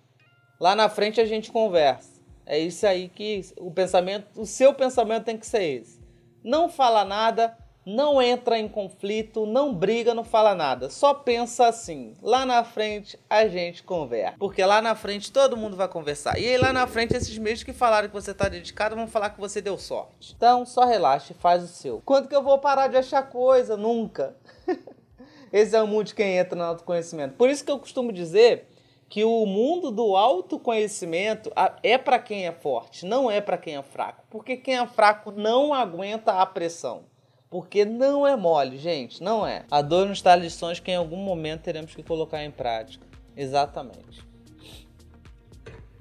Lá 0.58 0.74
na 0.74 0.88
frente 0.88 1.20
a 1.20 1.24
gente 1.24 1.52
conversa. 1.52 2.15
É 2.46 2.58
isso 2.58 2.86
aí 2.86 3.08
que 3.08 3.44
o 3.58 3.70
pensamento, 3.70 4.40
o 4.40 4.46
seu 4.46 4.72
pensamento 4.72 5.24
tem 5.24 5.36
que 5.36 5.46
ser 5.46 5.62
esse. 5.62 6.00
Não 6.44 6.68
fala 6.68 7.04
nada, 7.04 7.56
não 7.86 8.20
entra 8.20 8.58
em 8.58 8.68
conflito, 8.68 9.46
não 9.46 9.72
briga, 9.72 10.12
não 10.12 10.24
fala 10.24 10.54
nada. 10.54 10.88
Só 10.88 11.14
pensa 11.14 11.66
assim: 11.68 12.14
lá 12.20 12.46
na 12.46 12.64
frente 12.64 13.18
a 13.30 13.46
gente 13.46 13.82
conversa. 13.82 14.36
Porque 14.38 14.64
lá 14.64 14.80
na 14.82 14.94
frente 14.94 15.32
todo 15.32 15.56
mundo 15.56 15.76
vai 15.76 15.88
conversar. 15.88 16.38
E 16.38 16.46
aí 16.46 16.56
lá 16.56 16.72
na 16.72 16.86
frente 16.86 17.16
esses 17.16 17.38
mesmos 17.38 17.62
que 17.62 17.72
falaram 17.72 18.08
que 18.08 18.14
você 18.14 18.32
tá 18.32 18.48
dedicado 18.48 18.96
vão 18.96 19.06
falar 19.06 19.30
que 19.30 19.40
você 19.40 19.60
deu 19.60 19.78
sorte. 19.78 20.34
Então 20.36 20.66
só 20.66 20.84
relaxa 20.84 21.32
e 21.32 21.36
faz 21.36 21.62
o 21.62 21.68
seu. 21.68 22.02
Quando 22.04 22.28
que 22.28 22.34
eu 22.34 22.42
vou 22.42 22.58
parar 22.58 22.88
de 22.88 22.96
achar 22.96 23.22
coisa? 23.22 23.76
Nunca. 23.76 24.36
Esse 25.52 25.76
é 25.76 25.82
o 25.82 25.86
mundo 25.86 26.06
de 26.06 26.14
quem 26.14 26.36
entra 26.36 26.56
no 26.56 26.64
autoconhecimento. 26.64 27.34
Por 27.34 27.48
isso 27.48 27.64
que 27.64 27.70
eu 27.70 27.78
costumo 27.78 28.12
dizer 28.12 28.68
que 29.08 29.24
o 29.24 29.46
mundo 29.46 29.90
do 29.90 30.16
autoconhecimento 30.16 31.50
é 31.82 31.96
para 31.96 32.18
quem 32.18 32.46
é 32.46 32.52
forte, 32.52 33.06
não 33.06 33.30
é 33.30 33.40
para 33.40 33.56
quem 33.56 33.76
é 33.76 33.82
fraco. 33.82 34.24
Porque 34.28 34.56
quem 34.56 34.76
é 34.76 34.86
fraco 34.86 35.30
não 35.30 35.72
aguenta 35.72 36.40
a 36.40 36.46
pressão. 36.46 37.04
Porque 37.48 37.84
não 37.84 38.26
é 38.26 38.34
mole, 38.34 38.76
gente, 38.76 39.22
não 39.22 39.46
é. 39.46 39.64
A 39.70 39.80
dor 39.80 40.08
nos 40.08 40.20
traz 40.20 40.42
lições 40.42 40.80
que 40.80 40.90
em 40.90 40.96
algum 40.96 41.16
momento 41.16 41.62
teremos 41.62 41.94
que 41.94 42.02
colocar 42.02 42.44
em 42.44 42.50
prática. 42.50 43.06
Exatamente. 43.36 44.26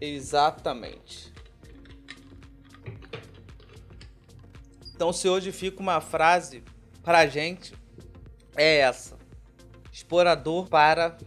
Exatamente. 0.01 1.33
Então, 4.95 5.13
se 5.13 5.29
hoje 5.29 5.51
fica 5.51 5.81
uma 5.81 6.01
frase 6.01 6.63
pra 7.03 7.27
gente, 7.27 7.73
é 8.55 8.77
essa: 8.77 9.17
expor 9.91 10.25
a 10.25 10.33
dor 10.33 10.67
para 10.67 11.17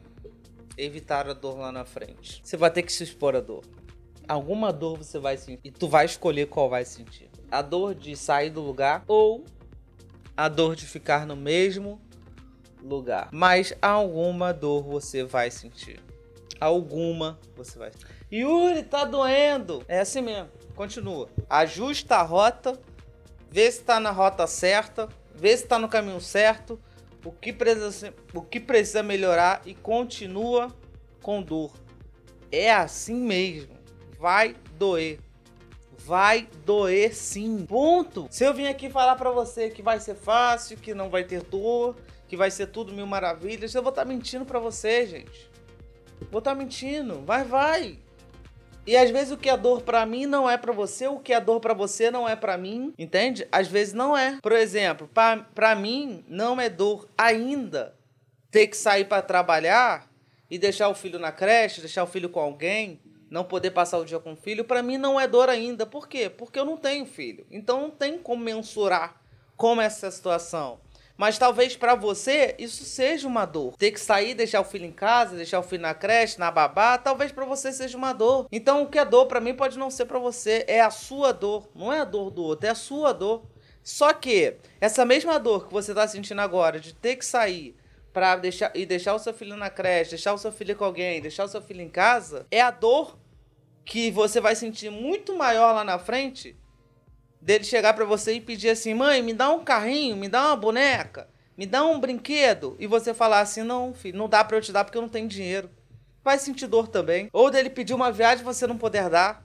evitar 0.78 1.28
a 1.28 1.34
dor 1.34 1.58
lá 1.58 1.72
na 1.72 1.84
frente. 1.84 2.40
Você 2.42 2.56
vai 2.56 2.70
ter 2.70 2.82
que 2.82 2.92
se 2.92 3.02
expor 3.02 3.34
a 3.34 3.40
dor. 3.40 3.64
Alguma 4.26 4.72
dor 4.72 4.98
você 4.98 5.18
vai 5.18 5.36
sentir 5.36 5.60
e 5.64 5.70
tu 5.70 5.88
vai 5.88 6.04
escolher 6.04 6.46
qual 6.46 6.68
vai 6.70 6.84
sentir. 6.84 7.28
A 7.50 7.60
dor 7.60 7.94
de 7.94 8.14
sair 8.14 8.50
do 8.50 8.60
lugar 8.60 9.04
ou 9.08 9.44
a 10.36 10.48
dor 10.48 10.76
de 10.76 10.86
ficar 10.86 11.26
no 11.26 11.34
mesmo 11.34 12.00
lugar. 12.82 13.28
Mas 13.32 13.74
alguma 13.82 14.52
dor 14.52 14.82
você 14.84 15.24
vai 15.24 15.50
sentir. 15.50 16.00
Alguma 16.60 17.38
você 17.56 17.78
vai. 17.78 17.90
Yuri, 18.30 18.82
tá 18.82 19.04
doendo. 19.04 19.82
É 19.88 20.00
assim 20.00 20.20
mesmo. 20.20 20.50
Continua. 20.74 21.28
Ajusta 21.48 22.16
a 22.16 22.22
rota, 22.22 22.78
vê 23.50 23.70
se 23.70 23.82
tá 23.82 23.98
na 23.98 24.10
rota 24.10 24.46
certa, 24.46 25.08
vê 25.34 25.56
se 25.56 25.66
tá 25.66 25.78
no 25.78 25.88
caminho 25.88 26.20
certo, 26.20 26.78
o 27.24 27.33
que 27.33 27.52
precisa, 27.52 28.14
o 28.33 28.42
que 28.42 28.61
precisa 28.61 29.02
melhorar 29.02 29.62
e 29.66 29.74
continua 29.74 30.74
com 31.22 31.42
dor. 31.42 31.72
É 32.50 32.72
assim 32.72 33.16
mesmo. 33.16 33.76
Vai 34.18 34.57
doer. 34.78 35.20
Vai 35.98 36.48
doer 36.64 37.14
sim. 37.14 37.66
Ponto. 37.66 38.28
Se 38.31 38.44
eu 38.44 38.54
vim 38.54 38.66
aqui 38.66 38.88
falar 38.88 39.16
para 39.16 39.31
você 39.31 39.68
que 39.68 39.83
vai 39.83 40.00
ser 40.00 40.14
fácil, 40.14 40.78
que 40.78 40.94
não 40.94 41.11
vai 41.11 41.24
ter 41.24 41.42
dor, 41.42 41.96
que 42.26 42.37
vai 42.37 42.50
ser 42.50 42.68
tudo 42.68 42.92
mil 42.92 43.07
maravilhas, 43.07 43.74
eu 43.74 43.83
vou 43.83 43.90
estar 43.90 44.02
tá 44.02 44.09
mentindo 44.09 44.44
para 44.44 44.59
você, 44.59 45.07
gente. 45.07 45.50
Vou 46.31 46.38
estar 46.38 46.52
tá 46.52 46.54
mentindo. 46.54 47.22
Vai, 47.24 47.44
vai. 47.44 47.98
E 48.88 48.96
às 48.96 49.11
vezes 49.11 49.31
o 49.31 49.37
que 49.37 49.51
é 49.51 49.57
dor 49.57 49.83
para 49.83 50.07
mim 50.07 50.24
não 50.24 50.48
é 50.48 50.57
para 50.57 50.72
você, 50.72 51.07
o 51.07 51.18
que 51.18 51.35
é 51.35 51.38
dor 51.38 51.61
para 51.61 51.74
você 51.74 52.11
não 52.11 52.27
é 52.27 52.35
para 52.35 52.57
mim, 52.57 52.94
entende? 52.96 53.46
Às 53.53 53.68
vezes 53.68 53.92
não 53.92 54.16
é. 54.16 54.38
Por 54.40 54.53
exemplo, 54.53 55.07
para 55.55 55.74
mim 55.74 56.24
não 56.27 56.59
é 56.59 56.70
dor 56.70 57.07
ainda 57.18 57.94
ter 58.51 58.66
que 58.66 58.74
sair 58.74 59.05
para 59.05 59.20
trabalhar 59.20 60.11
e 60.51 60.59
deixar 60.59 60.88
o 60.88 60.94
filho 60.94 61.18
na 61.18 61.31
creche, 61.31 61.83
deixar 61.83 62.03
o 62.03 62.07
filho 62.07 62.31
com 62.31 62.40
alguém, 62.40 62.98
não 63.31 63.44
poder 63.44 63.72
passar 63.72 63.98
o 63.98 64.07
dia 64.07 64.18
com 64.18 64.33
o 64.33 64.37
filho, 64.37 64.64
para 64.64 64.83
mim 64.83 64.96
não 64.96 65.20
é 65.20 65.29
dor 65.29 65.51
ainda. 65.51 65.85
Por 65.85 66.09
quê? 66.09 66.31
Porque 66.31 66.59
eu 66.59 66.64
não 66.64 66.79
tenho 66.79 67.05
filho. 67.05 67.46
Então 67.51 67.83
não 67.83 67.90
tem 67.90 68.16
como 68.16 68.42
mensurar 68.42 69.20
como 69.55 69.83
é 69.83 69.85
essa 69.85 70.11
situação. 70.11 70.81
Mas 71.18 71.37
talvez 71.37 71.76
para 71.76 71.96
você 71.96 72.54
isso 72.61 72.85
seja 72.85 73.26
uma 73.26 73.44
dor. 73.44 73.76
Ter 73.76 73.90
que 73.90 74.00
sair, 74.00 74.35
deixar 74.35 74.61
o 74.61 74.64
filho 74.64 74.85
em 74.85 74.92
casa, 74.92 75.35
deixar 75.35 75.59
o 75.59 75.64
filho 75.64 75.83
na 75.83 75.92
creche, 75.92 76.38
na 76.38 76.48
babá, 76.48 76.96
talvez 76.96 77.33
para 77.33 77.44
você 77.44 77.72
seja 77.72 77.98
uma 77.98 78.12
dor. 78.12 78.46
Então 78.52 78.83
o 78.83 78.87
que 78.87 79.00
é 79.00 79.04
dor 79.04 79.26
para 79.26 79.40
mim 79.40 79.52
pode 79.52 79.76
não 79.76 79.90
ser 79.90 80.07
para 80.07 80.20
você, 80.20 80.64
é 80.68 80.81
a 80.81 80.90
sua 80.90 81.33
dor, 81.33 81.68
não 81.74 81.92
é 81.92 81.98
a 81.98 82.04
dor 82.04 82.31
do 82.31 82.44
outro, 82.44 82.68
é 82.68 82.70
a 82.70 82.74
sua 82.76 83.12
dor. 83.12 83.42
Só 83.83 84.12
que 84.12 84.59
essa 84.81 85.04
mesma 85.04 85.40
dor 85.40 85.66
que 85.66 85.72
você 85.72 85.92
tá 85.92 86.07
sentindo 86.07 86.40
agora 86.40 86.78
de 86.78 86.94
ter 86.94 87.16
que 87.16 87.26
sair 87.26 87.74
para 88.12 88.37
deixar 88.37 88.70
e 88.76 88.87
deixar 88.87 89.14
o 89.14 89.18
seu 89.18 89.35
filho 89.35 89.57
na 89.57 89.68
creche, 89.68 90.11
deixar 90.11 90.33
o 90.35 90.38
seu 90.38 90.52
filho 90.52 90.76
com 90.76 90.85
alguém, 90.85 91.20
deixar 91.20 91.44
o 91.44 91.48
seu 91.48 91.61
filho 91.61 91.83
em 91.83 91.88
casa, 91.88 92.46
é 92.48 92.61
a 92.61 92.70
dor 92.70 93.18
que 93.85 94.11
você 94.12 94.40
vai 94.40 94.54
sentir 94.54 94.90
muito 94.90 95.37
maior 95.37 95.72
lá 95.72 95.83
na 95.83 95.98
frente 95.98 96.57
dele 97.40 97.64
chegar 97.64 97.94
para 97.94 98.05
você 98.05 98.35
e 98.35 98.40
pedir 98.40 98.70
assim: 98.70 98.94
"Mãe, 98.94 99.22
me 99.22 99.33
dá 99.33 99.51
um 99.51 99.64
carrinho, 99.64 100.16
me 100.16 100.29
dá 100.29 100.48
uma 100.48 100.57
boneca, 100.57 101.29
me 101.57 101.66
dá 101.66 101.85
um 101.85 102.01
brinquedo", 102.01 102.77
e 102.79 102.87
você 102.87 103.14
falar 103.14 103.40
assim: 103.40 103.62
"Não, 103.62 103.94
filho, 103.94 104.18
não 104.18 104.29
dá 104.29 104.44
para 104.44 104.57
eu 104.57 104.61
te 104.61 104.72
dar 104.72 104.85
porque 104.85 104.98
eu 104.98 105.03
não 105.03 105.09
tenho 105.09 105.29
dinheiro". 105.29 105.70
Vai 106.22 106.38
sentir 106.38 106.66
dor 106.66 106.88
também. 106.88 107.29
Ou 107.33 107.51
dele 107.51 107.70
pedir 107.70 107.94
uma 107.94 108.12
viagem 108.12 108.40
e 108.42 108.44
você 108.44 108.66
não 108.66 108.77
poder 108.77 109.09
dar. 109.09 109.42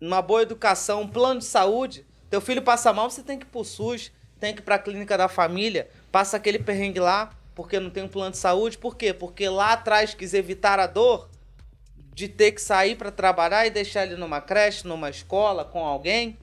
Uma 0.00 0.22
boa 0.22 0.42
educação, 0.42 1.02
um 1.02 1.08
plano 1.08 1.40
de 1.40 1.46
saúde. 1.46 2.06
Teu 2.30 2.40
filho 2.40 2.62
passa 2.62 2.92
mal, 2.92 3.10
você 3.10 3.22
tem 3.22 3.38
que 3.38 3.44
ir 3.44 3.48
pro 3.48 3.64
SUS, 3.64 4.12
tem 4.40 4.54
que 4.54 4.60
ir 4.60 4.64
pra 4.64 4.78
clínica 4.78 5.16
da 5.16 5.28
família, 5.28 5.88
passa 6.10 6.36
aquele 6.36 6.58
perrengue 6.58 7.00
lá, 7.00 7.30
porque 7.54 7.80
não 7.80 7.90
tem 7.90 8.02
um 8.02 8.08
plano 8.08 8.32
de 8.32 8.38
saúde. 8.38 8.78
Por 8.78 8.96
quê? 8.96 9.12
Porque 9.12 9.48
lá 9.48 9.72
atrás 9.72 10.14
quis 10.14 10.34
evitar 10.34 10.78
a 10.78 10.86
dor 10.86 11.28
de 12.14 12.28
ter 12.28 12.52
que 12.52 12.60
sair 12.60 12.96
para 12.96 13.12
trabalhar 13.12 13.66
e 13.66 13.70
deixar 13.70 14.04
ele 14.04 14.16
numa 14.16 14.40
creche, 14.40 14.86
numa 14.86 15.08
escola, 15.10 15.64
com 15.64 15.84
alguém. 15.84 16.36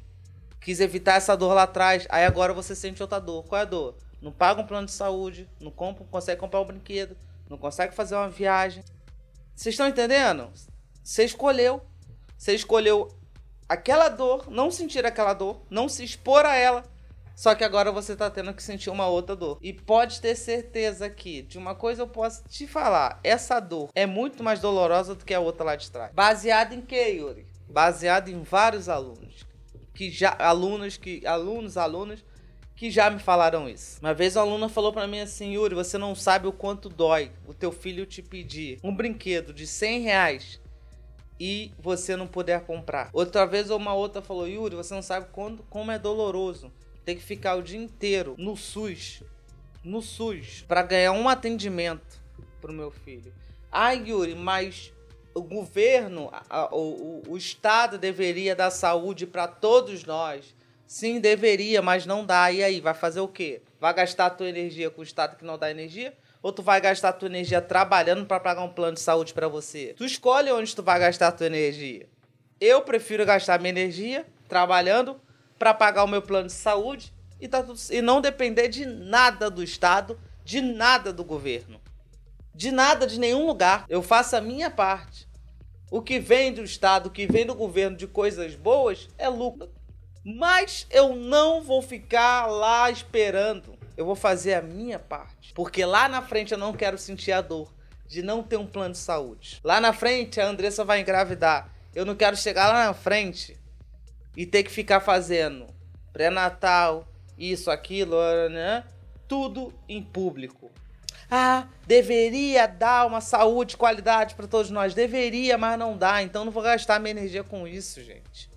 Quis 0.65 0.82
evitar 0.82 1.13
essa 1.13 1.38
dor 1.38 1.54
lá 1.54 1.63
atrás. 1.63 2.06
Aí 2.10 2.25
agora 2.25 2.51
você 2.51 2.75
sente 2.75 3.01
outra 3.01 3.19
dor. 3.19 3.45
Qual 3.45 3.58
é 3.58 3.62
a 3.62 3.65
dor? 3.65 3.95
Não 4.21 4.32
paga 4.32 4.60
um 4.60 4.65
plano 4.65 4.88
de 4.88 4.91
saúde, 4.91 5.47
não 5.62 5.71
compra, 5.71 6.04
consegue 6.10 6.41
comprar 6.41 6.60
um 6.60 6.65
brinquedo, 6.65 7.15
não 7.47 7.58
consegue 7.58 7.95
fazer 7.95 8.15
uma 8.15 8.28
viagem. 8.28 8.84
Vocês 9.56 9.73
estão 9.73 9.88
entendendo? 9.88 10.51
Você 11.04 11.23
escolheu. 11.23 11.82
Você 12.38 12.54
escolheu 12.54 13.08
aquela 13.69 14.10
dor, 14.10 14.49
não 14.49 14.69
sentir 14.69 15.06
aquela 15.06 15.34
dor, 15.34 15.62
não 15.69 15.88
se 15.88 16.04
expor 16.04 16.45
a 16.45 16.56
ela 16.56 16.84
só 17.36 17.54
que 17.54 17.65
agora 17.65 17.91
você 17.91 18.15
tá 18.15 18.30
tendo 18.30 18.54
que 18.54 18.63
sentir 18.63 18.89
uma 18.89 19.08
outra 19.08 19.36
dor. 19.36 19.60
E 19.62 19.73
pode 19.73 20.21
ter 20.21 20.36
certeza 20.36 21.10
que, 21.10 21.41
de 21.41 21.58
uma 21.58 21.75
coisa 21.75 22.01
eu 22.01 22.08
posso 22.08 22.43
te 22.47 22.65
falar: 22.65 23.19
essa 23.23 23.60
dor 23.60 23.89
é 23.93 24.06
muito 24.06 24.41
mais 24.41 24.62
dolorosa 24.62 25.13
do 25.13 25.25
que 25.25 25.34
a 25.34 25.39
outra 25.39 25.65
lá 25.65 25.75
de 25.75 25.91
trás. 25.91 26.13
Baseado 26.13 26.73
em 26.73 26.82
que, 26.82 26.95
Yuri? 26.95 27.45
Baseado 27.69 28.30
em 28.30 28.41
vários 28.41 28.88
alunos. 28.88 29.45
Que 29.95 30.12
já. 30.12 30.36
Alunos 30.38 30.97
que. 30.97 31.25
Alunos, 31.25 31.77
alunos 31.77 32.23
que 32.75 32.91
já 32.91 33.10
me 33.10 33.19
falaram 33.19 33.69
isso. 33.69 33.99
Uma 34.01 34.13
vez 34.13 34.36
a 34.36 34.41
aluna 34.41 34.67
falou 34.67 34.91
para 34.91 35.08
mim 35.08 35.19
assim, 35.19 35.53
Yuri, 35.53 35.73
você 35.73 35.97
não 35.97 36.13
sabe 36.13 36.45
o 36.47 36.51
quanto 36.51 36.89
dói 36.89 37.31
o 37.47 37.53
teu 37.53 37.71
filho 37.71 38.05
te 38.05 38.21
pedir 38.21 38.79
um 38.84 38.93
brinquedo 38.93 39.53
de 39.53 39.65
100 39.65 40.01
reais 40.01 40.60
e 41.39 41.71
você 41.79 42.15
não 42.15 42.27
puder 42.27 42.65
comprar. 42.65 43.10
Outra 43.13 43.45
vez 43.45 43.69
uma 43.69 43.93
outra 43.93 44.21
falou, 44.21 44.47
Yuri, 44.47 44.75
você 44.75 44.93
não 44.93 45.01
sabe 45.01 45.27
quando, 45.31 45.63
como 45.69 45.91
é 45.91 45.97
doloroso 45.97 46.71
ter 47.05 47.15
que 47.15 47.23
ficar 47.23 47.55
o 47.55 47.62
dia 47.62 47.79
inteiro 47.79 48.36
no 48.38 48.58
SUS, 48.58 49.23
no 49.84 50.01
SUS, 50.01 50.65
para 50.67 50.81
ganhar 50.81 51.12
um 51.12 51.29
atendimento 51.29 52.19
pro 52.60 52.73
meu 52.73 52.91
filho. 52.91 53.31
Ai, 53.71 54.10
Yuri, 54.10 54.36
mas 54.36 54.91
o 55.36 55.41
governo, 55.41 56.32
a, 56.50 56.74
o, 56.74 57.21
o, 57.28 57.38
Estado 57.38 57.98
deveria 57.98 58.56
dar 58.56 58.71
saúde 58.71 59.28
para 59.28 59.48
todos 59.48 60.06
nós. 60.06 60.56
Sim, 60.88 61.19
deveria, 61.19 61.82
mas 61.82 62.06
não 62.06 62.26
dá. 62.26 62.50
E 62.52 62.63
aí, 62.63 62.80
vai 62.80 62.93
fazer 62.93 63.19
o 63.19 63.28
quê? 63.28 63.62
Vai 63.80 63.93
gastar 63.93 64.28
a 64.28 64.30
tua 64.30 64.48
energia 64.48 64.89
com 64.89 65.02
o 65.02 65.04
Estado 65.04 65.36
que 65.36 65.43
não 65.43 65.58
dá 65.58 65.69
energia? 65.69 66.13
Ou 66.41 66.54
tu 66.54 66.63
vai 66.63 66.80
gastar 66.80 67.10
a 67.10 67.13
tua 67.13 67.28
energia 67.28 67.62
trabalhando 67.62 68.26
para 68.26 68.39
pagar 68.39 68.63
um 68.63 68.69
plano 68.69 68.93
de 68.93 69.02
saúde 69.02 69.34
para 69.34 69.50
você? 69.50 69.93
Tu 69.98 70.06
escolhe 70.06 70.52
onde 70.52 70.74
tu 70.74 70.82
vai 70.82 71.00
gastar 71.00 71.28
a 71.28 71.32
tua 71.32 71.48
energia. 71.48 72.08
Eu 72.62 72.82
prefiro 72.82 73.26
gastar 73.26 73.60
minha 73.60 73.71
energia 73.71 74.26
trabalhando 74.48 75.19
para 75.60 75.74
pagar 75.74 76.06
o 76.06 76.08
meu 76.08 76.21
plano 76.21 76.48
de 76.48 76.54
saúde 76.54 77.13
e, 77.41 77.48
tá 77.48 77.62
tudo, 77.62 77.80
e 77.91 78.02
não 78.02 78.21
depender 78.21 78.69
de 78.69 78.86
nada 78.86 79.50
do 79.50 79.62
Estado, 79.62 80.17
de 80.45 80.62
nada 80.62 81.12
do 81.12 81.24
governo, 81.24 81.82
de 82.55 82.71
nada 82.71 83.05
de 83.05 83.19
nenhum 83.19 83.45
lugar. 83.45 83.85
Eu 83.89 84.01
faço 84.01 84.35
a 84.35 84.41
minha 84.41 84.71
parte. 84.71 85.27
O 85.91 86.01
que 86.01 86.19
vem 86.19 86.53
do 86.53 86.63
Estado, 86.63 87.07
o 87.07 87.11
que 87.11 87.27
vem 87.27 87.45
do 87.45 87.53
governo 87.53 87.95
de 87.97 88.07
coisas 88.07 88.55
boas 88.55 89.07
é 89.17 89.27
lucro. 89.27 89.69
Mas 90.23 90.87
eu 90.89 91.15
não 91.15 91.61
vou 91.61 91.81
ficar 91.81 92.47
lá 92.47 92.89
esperando. 92.89 93.77
Eu 93.95 94.05
vou 94.05 94.15
fazer 94.15 94.55
a 94.55 94.61
minha 94.61 94.97
parte. 94.97 95.53
Porque 95.53 95.85
lá 95.85 96.09
na 96.09 96.21
frente 96.21 96.53
eu 96.53 96.57
não 96.57 96.73
quero 96.73 96.97
sentir 96.97 97.31
a 97.31 97.41
dor 97.41 97.71
de 98.07 98.21
não 98.21 98.41
ter 98.41 98.57
um 98.57 98.65
plano 98.65 98.93
de 98.93 98.99
saúde. 98.99 99.59
Lá 99.63 99.79
na 99.79 99.93
frente 99.93 100.39
a 100.39 100.47
Andressa 100.47 100.83
vai 100.83 101.01
engravidar. 101.01 101.69
Eu 101.93 102.05
não 102.05 102.15
quero 102.15 102.35
chegar 102.35 102.71
lá 102.71 102.85
na 102.87 102.93
frente 102.93 103.57
e 104.35 104.45
ter 104.45 104.63
que 104.63 104.71
ficar 104.71 104.99
fazendo 104.99 105.67
pré-natal, 106.11 107.07
isso, 107.37 107.69
aquilo, 107.69 108.17
né? 108.49 108.83
Tudo 109.27 109.73
em 109.87 110.01
público. 110.01 110.71
Ah, 111.29 111.67
deveria 111.88 112.67
dar 112.67 113.05
uma 113.07 113.21
saúde, 113.21 113.77
qualidade 113.77 114.35
para 114.35 114.47
todos 114.47 114.69
nós. 114.69 114.93
Deveria, 114.93 115.57
mas 115.57 115.77
não 115.77 115.97
dá. 115.97 116.21
Então 116.21 116.45
não 116.45 116.51
vou 116.51 116.63
gastar 116.63 116.99
minha 116.99 117.11
energia 117.11 117.43
com 117.43 117.67
isso, 117.67 118.03
gente. 118.03 118.49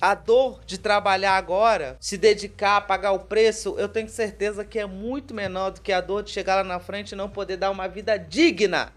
A 0.00 0.14
dor 0.14 0.60
de 0.64 0.78
trabalhar 0.78 1.36
agora, 1.36 1.96
se 2.00 2.16
dedicar, 2.16 2.82
pagar 2.82 3.12
o 3.12 3.20
preço, 3.20 3.74
eu 3.78 3.88
tenho 3.88 4.08
certeza 4.08 4.64
que 4.64 4.78
é 4.78 4.86
muito 4.86 5.34
menor 5.34 5.70
do 5.70 5.80
que 5.80 5.92
a 5.92 6.00
dor 6.00 6.22
de 6.22 6.30
chegar 6.30 6.56
lá 6.56 6.64
na 6.64 6.78
frente 6.78 7.12
e 7.12 7.16
não 7.16 7.28
poder 7.28 7.56
dar 7.56 7.70
uma 7.70 7.88
vida 7.88 8.16
digna 8.16 8.92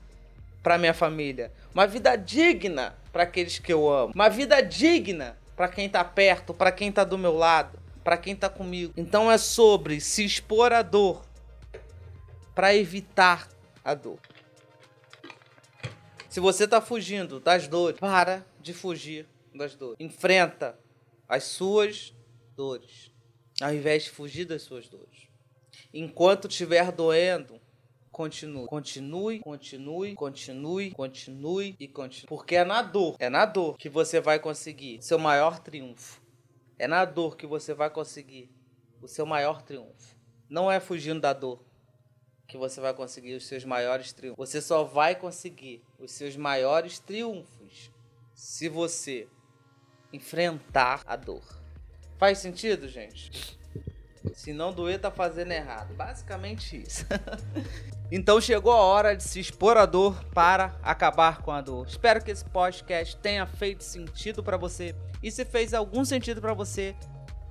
para 0.61 0.77
minha 0.77 0.93
família, 0.93 1.51
uma 1.73 1.87
vida 1.87 2.15
digna 2.15 2.93
para 3.11 3.23
aqueles 3.23 3.57
que 3.57 3.73
eu 3.73 3.89
amo, 3.89 4.13
uma 4.13 4.29
vida 4.29 4.61
digna 4.61 5.35
para 5.55 5.67
quem 5.67 5.89
tá 5.89 6.03
perto, 6.03 6.53
para 6.53 6.71
quem 6.71 6.91
tá 6.91 7.03
do 7.03 7.17
meu 7.17 7.35
lado, 7.35 7.79
para 8.03 8.15
quem 8.15 8.35
tá 8.35 8.47
comigo. 8.47 8.93
Então 8.95 9.31
é 9.31 9.39
sobre 9.39 9.99
se 9.99 10.23
expor 10.23 10.71
à 10.71 10.83
dor 10.83 11.23
para 12.53 12.75
evitar 12.75 13.47
a 13.83 13.93
dor. 13.93 14.19
Se 16.29 16.39
você 16.39 16.67
tá 16.67 16.79
fugindo 16.79 17.39
das 17.39 17.67
dores, 17.67 17.99
para 17.99 18.45
de 18.61 18.73
fugir 18.73 19.27
das 19.53 19.75
dores. 19.75 19.97
Enfrenta 19.99 20.79
as 21.27 21.43
suas 21.43 22.15
dores, 22.55 23.11
ao 23.61 23.73
invés 23.73 24.03
de 24.03 24.11
fugir 24.11 24.45
das 24.45 24.61
suas 24.61 24.87
dores. 24.87 25.27
Enquanto 25.93 26.47
estiver 26.47 26.91
doendo, 26.91 27.59
continue. 28.11 28.65
Continue, 28.67 29.39
continue, 29.39 30.15
continue, 30.15 30.91
continue 30.91 31.75
e 31.79 31.87
continue. 31.87 32.27
Porque 32.27 32.55
é 32.55 32.63
na 32.63 32.81
dor, 32.81 33.15
é 33.19 33.29
na 33.29 33.45
dor 33.45 33.77
que 33.77 33.89
você 33.89 34.21
vai 34.21 34.39
conseguir 34.39 35.01
seu 35.01 35.19
maior 35.19 35.59
triunfo. 35.59 36.21
É 36.79 36.87
na 36.87 37.03
dor 37.05 37.35
que 37.35 37.45
você 37.45 37.73
vai 37.73 37.89
conseguir 37.89 38.49
o 39.01 39.07
seu 39.07 39.25
maior 39.25 39.61
triunfo. 39.61 40.15
Não 40.49 40.71
é 40.71 40.79
fugindo 40.79 41.19
da 41.19 41.33
dor 41.33 41.63
que 42.51 42.57
você 42.57 42.81
vai 42.81 42.93
conseguir 42.93 43.33
os 43.33 43.47
seus 43.47 43.63
maiores 43.63 44.11
triunfos. 44.11 44.49
Você 44.49 44.61
só 44.61 44.83
vai 44.83 45.15
conseguir 45.15 45.81
os 45.97 46.11
seus 46.11 46.35
maiores 46.35 46.99
triunfos 46.99 47.89
se 48.35 48.67
você 48.67 49.25
enfrentar 50.11 51.01
a 51.07 51.15
dor. 51.15 51.41
Faz 52.17 52.39
sentido, 52.39 52.89
gente? 52.89 53.57
Se 54.33 54.51
não 54.51 54.73
doer, 54.73 54.99
tá 54.99 55.09
fazendo 55.09 55.53
errado. 55.53 55.93
Basicamente 55.93 56.83
isso. 56.85 57.05
então 58.11 58.41
chegou 58.41 58.73
a 58.73 58.81
hora 58.81 59.15
de 59.15 59.23
se 59.23 59.39
expor 59.39 59.77
à 59.77 59.85
dor 59.85 60.21
para 60.33 60.77
acabar 60.83 61.41
com 61.41 61.51
a 61.51 61.61
dor. 61.61 61.87
Espero 61.87 62.21
que 62.21 62.31
esse 62.31 62.43
podcast 62.43 63.15
tenha 63.15 63.47
feito 63.47 63.81
sentido 63.81 64.43
para 64.43 64.57
você. 64.57 64.93
E 65.23 65.31
se 65.31 65.45
fez 65.45 65.73
algum 65.73 66.03
sentido 66.03 66.41
para 66.41 66.53
você, 66.53 66.97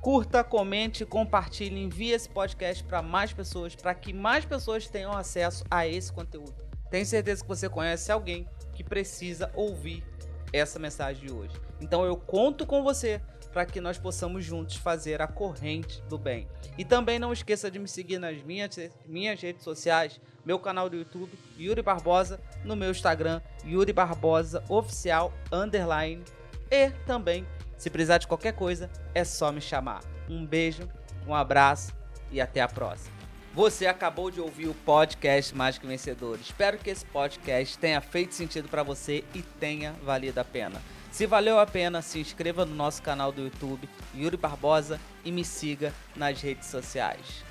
curta, 0.00 0.42
comente, 0.42 1.04
compartilhe, 1.04 1.82
envie 1.82 2.10
esse 2.10 2.28
podcast 2.28 2.82
para 2.84 3.02
mais 3.02 3.32
pessoas, 3.32 3.74
para 3.74 3.94
que 3.94 4.12
mais 4.12 4.44
pessoas 4.44 4.88
tenham 4.88 5.12
acesso 5.12 5.64
a 5.70 5.86
esse 5.86 6.12
conteúdo. 6.12 6.54
Tenho 6.90 7.06
certeza 7.06 7.42
que 7.42 7.48
você 7.48 7.68
conhece 7.68 8.10
alguém 8.10 8.48
que 8.72 8.82
precisa 8.82 9.50
ouvir 9.54 10.02
essa 10.52 10.78
mensagem 10.78 11.26
de 11.26 11.32
hoje. 11.32 11.54
Então 11.80 12.04
eu 12.04 12.16
conto 12.16 12.66
com 12.66 12.82
você 12.82 13.20
para 13.52 13.66
que 13.66 13.80
nós 13.80 13.98
possamos 13.98 14.44
juntos 14.44 14.76
fazer 14.76 15.20
a 15.20 15.26
corrente 15.26 16.02
do 16.08 16.16
bem. 16.16 16.48
E 16.78 16.84
também 16.84 17.18
não 17.18 17.32
esqueça 17.32 17.70
de 17.70 17.78
me 17.78 17.88
seguir 17.88 18.18
nas 18.18 18.42
minhas, 18.42 18.78
minhas 19.06 19.40
redes 19.40 19.62
sociais, 19.62 20.20
meu 20.44 20.58
canal 20.58 20.88
do 20.88 20.96
YouTube, 20.96 21.32
Yuri 21.58 21.82
Barbosa, 21.82 22.40
no 22.64 22.76
meu 22.76 22.90
Instagram, 22.90 23.40
Yuri 23.64 23.92
Barbosa 23.92 24.64
Oficial 24.68 25.32
Underline. 25.52 26.22
E 26.70 26.90
também, 27.04 27.44
se 27.80 27.88
precisar 27.88 28.18
de 28.18 28.26
qualquer 28.26 28.52
coisa, 28.52 28.90
é 29.14 29.24
só 29.24 29.50
me 29.50 29.58
chamar. 29.58 30.02
Um 30.28 30.44
beijo, 30.44 30.86
um 31.26 31.34
abraço 31.34 31.94
e 32.30 32.38
até 32.38 32.60
a 32.60 32.68
próxima. 32.68 33.10
Você 33.54 33.86
acabou 33.86 34.30
de 34.30 34.38
ouvir 34.38 34.68
o 34.68 34.74
podcast 34.74 35.56
Mágico 35.56 35.86
Vencedor. 35.86 36.38
Espero 36.38 36.76
que 36.76 36.90
esse 36.90 37.06
podcast 37.06 37.78
tenha 37.78 38.02
feito 38.02 38.34
sentido 38.34 38.68
para 38.68 38.82
você 38.82 39.24
e 39.34 39.40
tenha 39.40 39.94
valido 40.04 40.38
a 40.38 40.44
pena. 40.44 40.78
Se 41.10 41.24
valeu 41.26 41.58
a 41.58 41.66
pena, 41.66 42.02
se 42.02 42.20
inscreva 42.20 42.66
no 42.66 42.74
nosso 42.74 43.00
canal 43.00 43.32
do 43.32 43.44
YouTube, 43.44 43.88
Yuri 44.14 44.36
Barbosa, 44.36 45.00
e 45.24 45.32
me 45.32 45.42
siga 45.42 45.90
nas 46.14 46.38
redes 46.42 46.66
sociais. 46.66 47.42